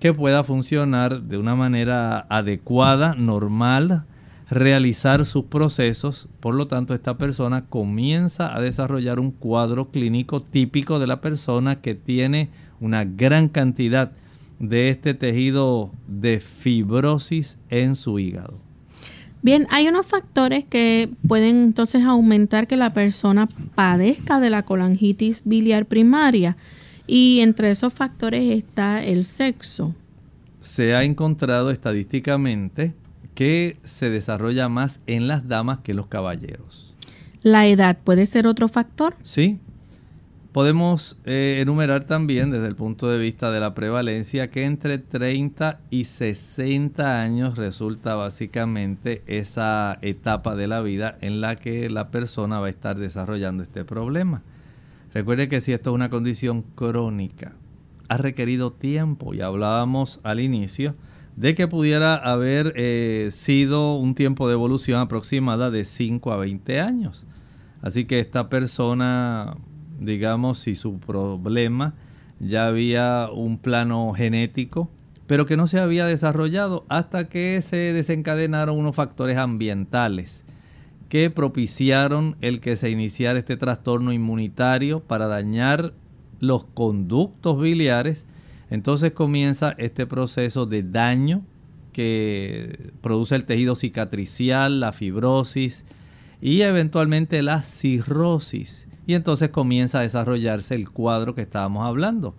[0.00, 4.04] que pueda funcionar de una manera adecuada, normal,
[4.50, 6.28] realizar sus procesos.
[6.40, 11.80] Por lo tanto, esta persona comienza a desarrollar un cuadro clínico típico de la persona
[11.80, 12.50] que tiene
[12.80, 14.12] una gran cantidad
[14.60, 18.60] este tejido de fibrosis en su hígado.
[19.40, 25.42] Bien, hay unos factores que pueden entonces aumentar que la persona padezca de la colangitis
[25.44, 26.56] biliar primaria
[27.06, 29.94] y entre esos factores está el sexo.
[30.60, 32.94] Se ha encontrado estadísticamente
[33.34, 36.92] que se desarrolla más en las damas que los caballeros.
[37.42, 39.14] ¿La edad puede ser otro factor?
[39.22, 39.60] Sí.
[40.58, 45.78] Podemos eh, enumerar también desde el punto de vista de la prevalencia que entre 30
[45.88, 52.58] y 60 años resulta básicamente esa etapa de la vida en la que la persona
[52.58, 54.42] va a estar desarrollando este problema.
[55.14, 57.52] Recuerde que si esto es una condición crónica,
[58.08, 60.96] ha requerido tiempo y hablábamos al inicio
[61.36, 66.80] de que pudiera haber eh, sido un tiempo de evolución aproximada de 5 a 20
[66.80, 67.28] años.
[67.80, 69.56] Así que esta persona,
[69.98, 71.94] digamos, si su problema
[72.40, 74.90] ya había un plano genético,
[75.26, 80.44] pero que no se había desarrollado hasta que se desencadenaron unos factores ambientales
[81.08, 85.94] que propiciaron el que se iniciara este trastorno inmunitario para dañar
[86.38, 88.26] los conductos biliares
[88.70, 91.42] entonces comienza este proceso de daño
[91.92, 95.84] que produce el tejido cicatricial, la fibrosis
[96.40, 98.87] y eventualmente la cirrosis.
[99.08, 102.36] Y entonces comienza a desarrollarse el cuadro que estábamos hablando.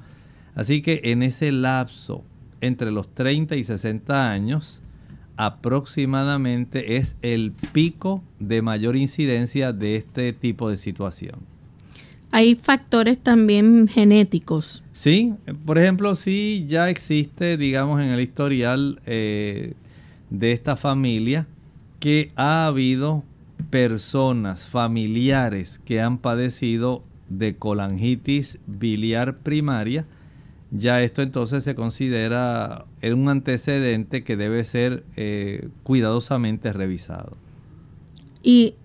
[0.53, 2.23] Así que en ese lapso
[2.61, 4.79] entre los 30 y 60 años,
[5.35, 11.39] aproximadamente es el pico de mayor incidencia de este tipo de situación.
[12.29, 14.83] Hay factores también genéticos.
[14.91, 15.33] Sí,
[15.65, 19.73] por ejemplo, si ya existe, digamos, en el historial eh,
[20.29, 21.47] de esta familia
[21.99, 23.23] que ha habido
[23.69, 30.05] personas, familiares que han padecido de colangitis biliar primaria,
[30.71, 37.37] ya esto entonces se considera un antecedente que debe ser eh, cuidadosamente revisado.
[38.43, 38.75] Y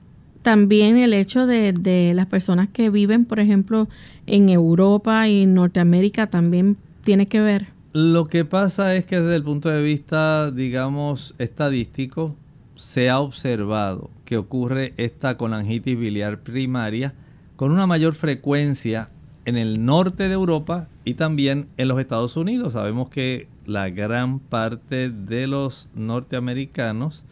[0.43, 3.89] también el hecho de, las personas que viven, por ejemplo,
[4.27, 7.67] en Europa y Norteamérica también tiene que ver.
[7.93, 12.35] Lo que pasa es que desde el punto de vista, digamos, estadístico,
[12.75, 17.15] se ha observado que ocurre esta colangitis biliar primaria
[17.57, 19.09] con una mayor frecuencia
[19.45, 22.73] en el norte de Europa y también en los Estados Unidos.
[22.73, 27.25] Sabemos que la gran parte de los norteamericanos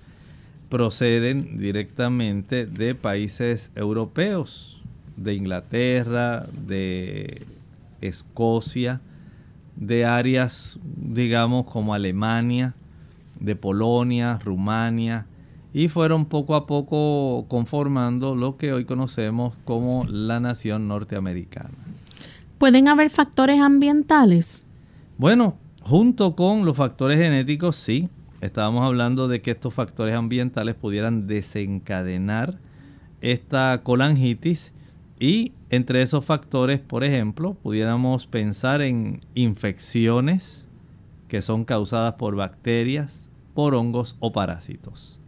[0.69, 4.81] proceden directamente de países europeos,
[5.17, 7.43] de Inglaterra, de
[8.01, 9.01] Escocia,
[9.77, 12.75] de áreas, digamos, como Alemania,
[13.39, 15.27] de Polonia, Rumania,
[15.75, 21.71] y fueron poco a poco conformando lo que hoy conocemos como la nación norteamericana.
[22.59, 24.65] ¿Pueden haber factores ambientales?
[25.19, 28.09] Bueno, junto con los factores genéticos, sí,
[28.41, 32.59] estábamos hablando de que estos factores ambientales pudieran desencadenar
[33.21, 34.73] esta colangitis
[35.19, 40.69] y entre esos factores, por ejemplo, pudiéramos pensar en infecciones
[41.29, 45.22] que son causadas por bacterias, por hongos o parásitos.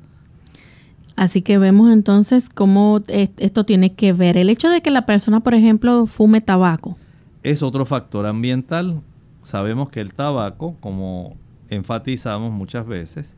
[1.17, 4.37] Así que vemos entonces cómo esto tiene que ver.
[4.37, 6.97] El hecho de que la persona, por ejemplo, fume tabaco.
[7.43, 9.01] Es otro factor ambiental.
[9.43, 11.37] Sabemos que el tabaco, como
[11.69, 13.37] enfatizamos muchas veces,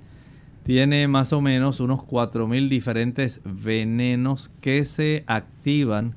[0.63, 6.15] tiene más o menos unos 4.000 diferentes venenos que se activan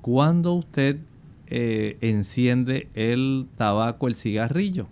[0.00, 0.98] cuando usted
[1.46, 4.88] eh, enciende el tabaco, el cigarrillo.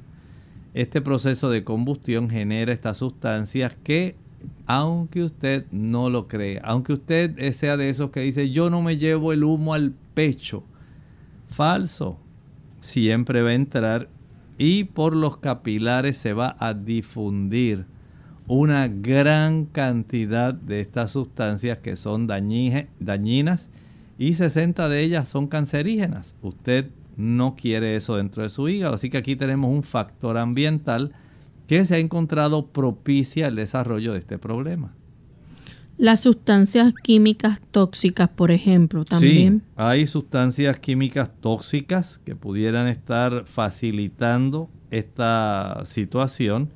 [0.74, 4.14] Este proceso de combustión genera estas sustancias que,
[4.72, 8.96] aunque usted no lo cree, aunque usted sea de esos que dice yo no me
[8.96, 10.62] llevo el humo al pecho,
[11.48, 12.20] falso,
[12.78, 14.08] siempre va a entrar
[14.58, 17.84] y por los capilares se va a difundir
[18.46, 23.68] una gran cantidad de estas sustancias que son dañinas
[24.18, 26.36] y 60 de ellas son cancerígenas.
[26.42, 31.12] Usted no quiere eso dentro de su hígado, así que aquí tenemos un factor ambiental
[31.70, 34.92] que se ha encontrado propicia el desarrollo de este problema.
[35.98, 39.60] Las sustancias químicas tóxicas, por ejemplo, también.
[39.60, 46.70] Sí, hay sustancias químicas tóxicas que pudieran estar facilitando esta situación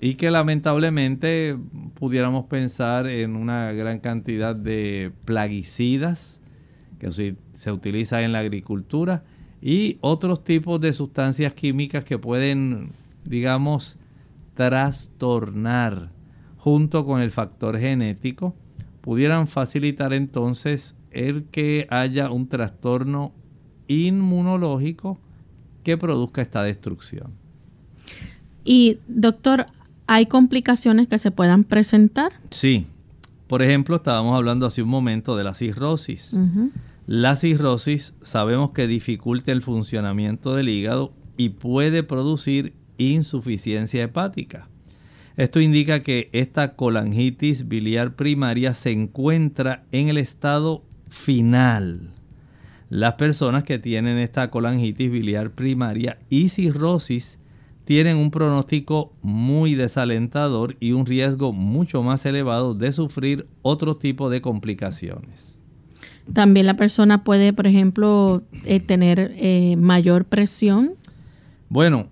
[0.00, 1.58] y que lamentablemente
[1.94, 6.40] pudiéramos pensar en una gran cantidad de plaguicidas
[7.00, 9.24] que se utilizan en la agricultura
[9.60, 12.92] y otros tipos de sustancias químicas que pueden,
[13.24, 13.97] digamos,
[14.58, 16.10] trastornar
[16.56, 18.56] junto con el factor genético,
[19.02, 23.32] pudieran facilitar entonces el que haya un trastorno
[23.86, 25.20] inmunológico
[25.84, 27.30] que produzca esta destrucción.
[28.64, 29.66] Y doctor,
[30.08, 32.32] ¿hay complicaciones que se puedan presentar?
[32.50, 32.86] Sí.
[33.46, 36.34] Por ejemplo, estábamos hablando hace un momento de la cirrosis.
[37.06, 44.68] La cirrosis sabemos que dificulta el funcionamiento del hígado y puede producir insuficiencia hepática.
[45.36, 52.10] Esto indica que esta colangitis biliar primaria se encuentra en el estado final.
[52.90, 57.38] Las personas que tienen esta colangitis biliar primaria y cirrosis
[57.84, 64.30] tienen un pronóstico muy desalentador y un riesgo mucho más elevado de sufrir otro tipo
[64.30, 65.60] de complicaciones.
[66.32, 70.94] También la persona puede, por ejemplo, eh, tener eh, mayor presión.
[71.68, 72.08] Bueno,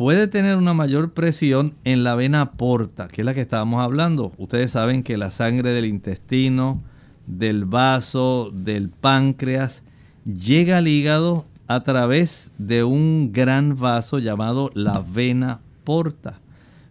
[0.00, 4.32] puede tener una mayor presión en la vena porta, que es la que estábamos hablando.
[4.38, 6.80] Ustedes saben que la sangre del intestino,
[7.26, 9.82] del vaso, del páncreas,
[10.24, 16.40] llega al hígado a través de un gran vaso llamado la vena porta.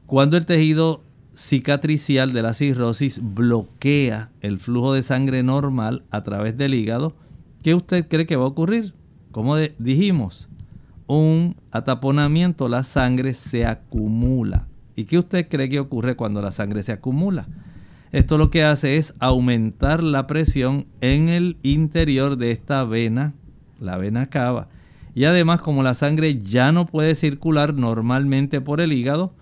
[0.05, 1.01] Cuando el tejido
[1.33, 7.15] cicatricial de la cirrosis bloquea el flujo de sangre normal a través del hígado,
[7.63, 8.93] ¿qué usted cree que va a ocurrir?
[9.31, 10.48] Como dijimos,
[11.17, 14.67] un ataponamiento, la sangre se acumula.
[14.95, 17.47] ¿Y qué usted cree que ocurre cuando la sangre se acumula?
[18.11, 23.33] Esto lo que hace es aumentar la presión en el interior de esta vena,
[23.79, 24.67] la vena cava.
[25.15, 29.33] Y además, como la sangre ya no puede circular normalmente por el hígado,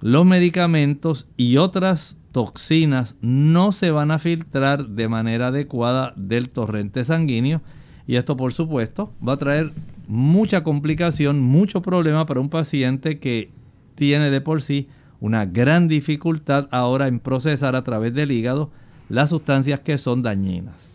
[0.00, 7.04] los medicamentos y otras toxinas no se van a filtrar de manera adecuada del torrente
[7.04, 7.60] sanguíneo
[8.06, 9.72] y esto por supuesto va a traer
[10.10, 13.50] mucha complicación, mucho problema para un paciente que
[13.94, 14.88] tiene de por sí
[15.20, 18.72] una gran dificultad ahora en procesar a través del hígado
[19.08, 20.90] las sustancias que son dañinas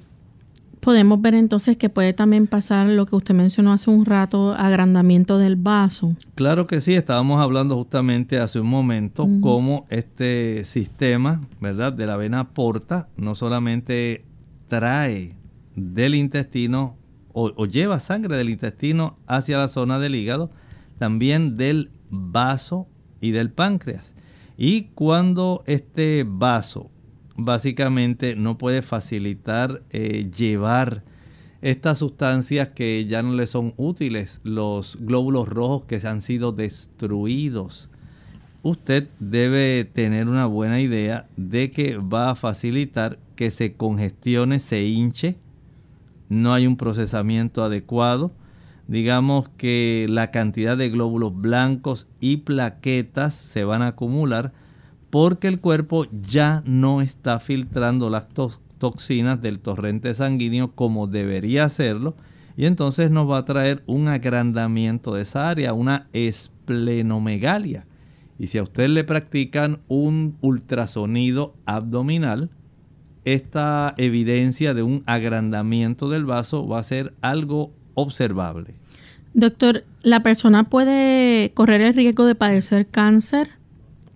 [0.81, 5.39] podemos ver entonces que puede también pasar lo que usted mencionó hace un rato, agrandamiento
[5.39, 6.15] del vaso.
[6.35, 11.91] Claro que sí, estábamos hablando justamente hace un momento cómo este sistema, ¿verdad?
[11.91, 14.25] De la vena porta no solamente
[14.67, 15.33] trae
[15.75, 16.97] del intestino
[17.37, 20.49] o, lleva sangre del intestino hacia la zona del hígado,
[20.97, 22.87] también del vaso
[23.19, 24.13] y del páncreas.
[24.57, 26.89] Y cuando este vaso
[27.35, 31.03] básicamente no puede facilitar eh, llevar
[31.61, 36.53] estas sustancias que ya no le son útiles, los glóbulos rojos que se han sido
[36.53, 37.89] destruidos.
[38.63, 44.85] Usted debe tener una buena idea de que va a facilitar que se congestione, se
[44.85, 45.35] hinche,
[46.29, 48.31] no hay un procesamiento adecuado.
[48.87, 54.53] Digamos que la cantidad de glóbulos blancos y plaquetas se van a acumular
[55.09, 58.27] porque el cuerpo ya no está filtrando las
[58.77, 62.15] toxinas del torrente sanguíneo como debería hacerlo
[62.57, 67.85] y entonces nos va a traer un agrandamiento de esa área, una esplenomegalia.
[68.37, 72.49] Y si a usted le practican un ultrasonido abdominal,
[73.25, 78.75] esta evidencia de un agrandamiento del vaso va a ser algo observable.
[79.33, 83.49] Doctor, ¿la persona puede correr el riesgo de padecer cáncer?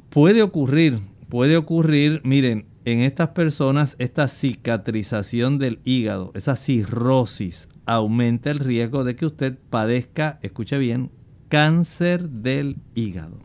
[0.09, 8.51] Puede ocurrir, puede ocurrir, miren, en estas personas esta cicatrización del hígado, esa cirrosis, aumenta
[8.51, 11.11] el riesgo de que usted padezca, escuche bien,
[11.49, 13.39] cáncer del hígado.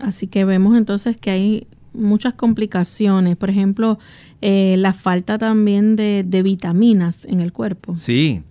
[0.00, 3.98] Así que vemos entonces que hay muchas complicaciones, por ejemplo,
[4.40, 7.96] eh, la falta también de, de vitaminas en el cuerpo.
[7.96, 8.42] Sí,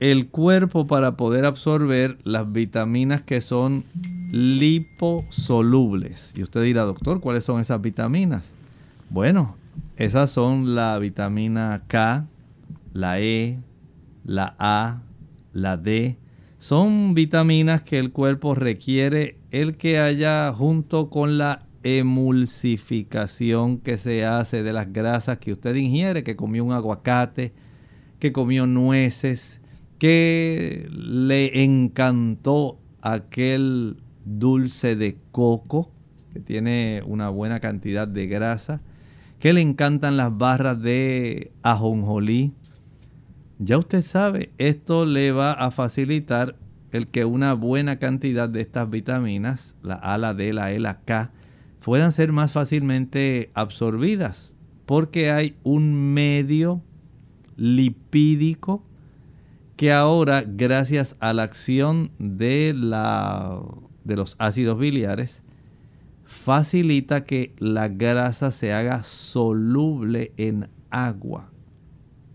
[0.00, 3.84] el cuerpo para poder absorber las vitaminas que son
[4.32, 6.32] liposolubles.
[6.34, 8.52] Y usted dirá, doctor, ¿cuáles son esas vitaminas?
[9.10, 9.56] Bueno,
[9.96, 12.26] esas son la vitamina K,
[12.94, 13.58] la E,
[14.24, 15.02] la A,
[15.52, 16.16] la D.
[16.58, 24.24] Son vitaminas que el cuerpo requiere el que haya junto con la emulsificación que se
[24.24, 27.52] hace de las grasas que usted ingiere, que comió un aguacate,
[28.18, 29.60] que comió nueces,
[29.98, 35.90] que le encantó aquel dulce de coco,
[36.32, 38.78] que tiene una buena cantidad de grasa,
[39.38, 42.52] que le encantan las barras de ajonjolí.
[43.58, 46.56] Ya usted sabe, esto le va a facilitar
[46.92, 51.00] el que una buena cantidad de estas vitaminas, la A, la D, la E, la
[51.00, 51.30] K,
[51.84, 54.54] puedan ser más fácilmente absorbidas,
[54.86, 56.82] porque hay un medio
[57.56, 58.84] lipídico
[59.76, 63.62] que ahora, gracias a la acción de, la,
[64.04, 65.42] de los ácidos biliares,
[66.24, 71.50] facilita que la grasa se haga soluble en agua.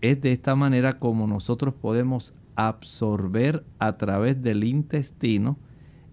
[0.00, 5.56] Es de esta manera como nosotros podemos absorber a través del intestino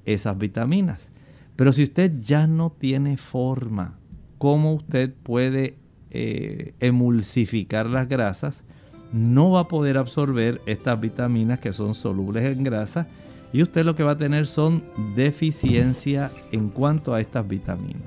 [0.06, 1.13] esas vitaminas.
[1.56, 3.98] Pero si usted ya no tiene forma,
[4.38, 5.78] ¿cómo usted puede
[6.10, 8.64] eh, emulsificar las grasas?
[9.12, 13.08] No va a poder absorber estas vitaminas que son solubles en grasa
[13.54, 14.84] y usted lo que va a tener son
[15.16, 18.02] deficiencia en cuanto a estas vitaminas.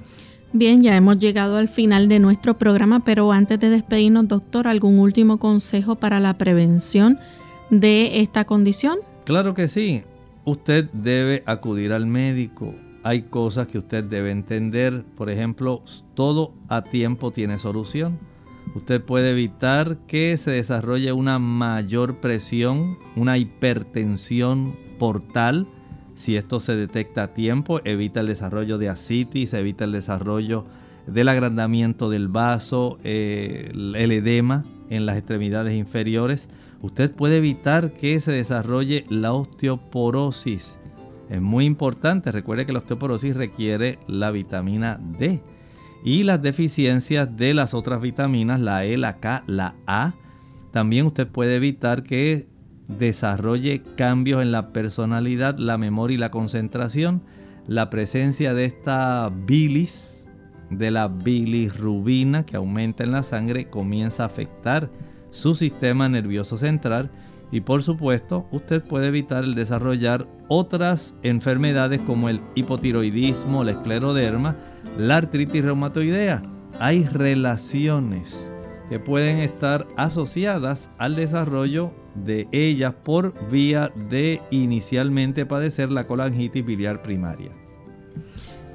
[0.53, 4.99] Bien, ya hemos llegado al final de nuestro programa, pero antes de despedirnos, doctor, ¿algún
[4.99, 7.19] último consejo para la prevención
[7.71, 8.99] de esta condición?
[9.25, 10.03] Claro que sí.
[10.45, 12.75] Usted debe acudir al médico.
[13.07, 15.05] Hay cosas que usted debe entender.
[15.17, 15.81] Por ejemplo,
[16.15, 18.19] todo a tiempo tiene solución.
[18.75, 25.69] Usted puede evitar que se desarrolle una mayor presión, una hipertensión portal.
[26.17, 30.65] Si esto se detecta a tiempo, evita el desarrollo de asitis, evita el desarrollo
[31.07, 36.49] del agrandamiento del vaso, eh, el edema en las extremidades inferiores.
[36.83, 40.77] Usted puede evitar que se desarrolle la osteoporosis.
[41.29, 45.43] Es muy importante, recuerde que la osteoporosis requiere la vitamina D
[46.05, 50.15] y las deficiencias de las otras vitaminas, la E, la K, la A.
[50.71, 52.47] También usted puede evitar que
[52.87, 57.23] desarrolle cambios en la personalidad, la memoria y la concentración.
[57.67, 60.29] La presencia de esta bilis,
[60.71, 64.91] de la bilirrubina que aumenta en la sangre, comienza a afectar
[65.31, 67.11] su sistema nervioso central
[67.51, 74.57] y por supuesto usted puede evitar el desarrollar otras enfermedades como el hipotiroidismo, la escleroderma,
[74.99, 76.43] la artritis reumatoidea.
[76.79, 78.51] Hay relaciones
[78.89, 86.65] que pueden estar asociadas al desarrollo de ellas por vía de inicialmente padecer la colangitis
[86.65, 87.51] biliar primaria.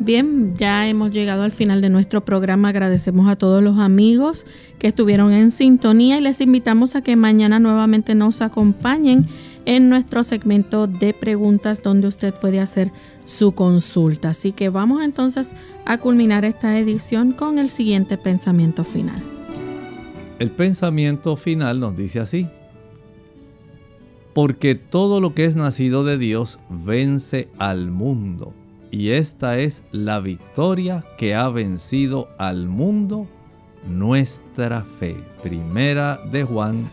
[0.03, 2.69] Bien, ya hemos llegado al final de nuestro programa.
[2.69, 4.47] Agradecemos a todos los amigos
[4.79, 9.27] que estuvieron en sintonía y les invitamos a que mañana nuevamente nos acompañen
[9.65, 12.91] en nuestro segmento de preguntas donde usted puede hacer
[13.25, 14.29] su consulta.
[14.29, 15.53] Así que vamos entonces
[15.85, 19.21] a culminar esta edición con el siguiente pensamiento final.
[20.39, 22.47] El pensamiento final nos dice así.
[24.33, 28.55] Porque todo lo que es nacido de Dios vence al mundo
[28.91, 33.27] y esta es la victoria que ha vencido al mundo,
[33.87, 35.15] nuestra fe.
[35.41, 36.91] Primera de Juan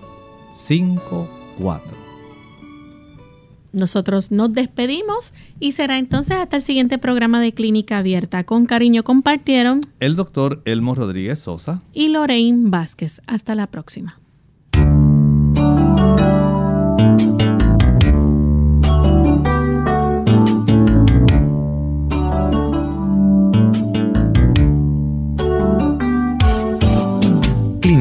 [0.52, 1.80] 5:4.
[3.72, 8.44] Nosotros nos despedimos y será entonces hasta el siguiente programa de Clínica Abierta.
[8.44, 13.20] Con cariño compartieron el doctor Elmo Rodríguez Sosa y Lorraine Vázquez.
[13.26, 14.20] Hasta la próxima.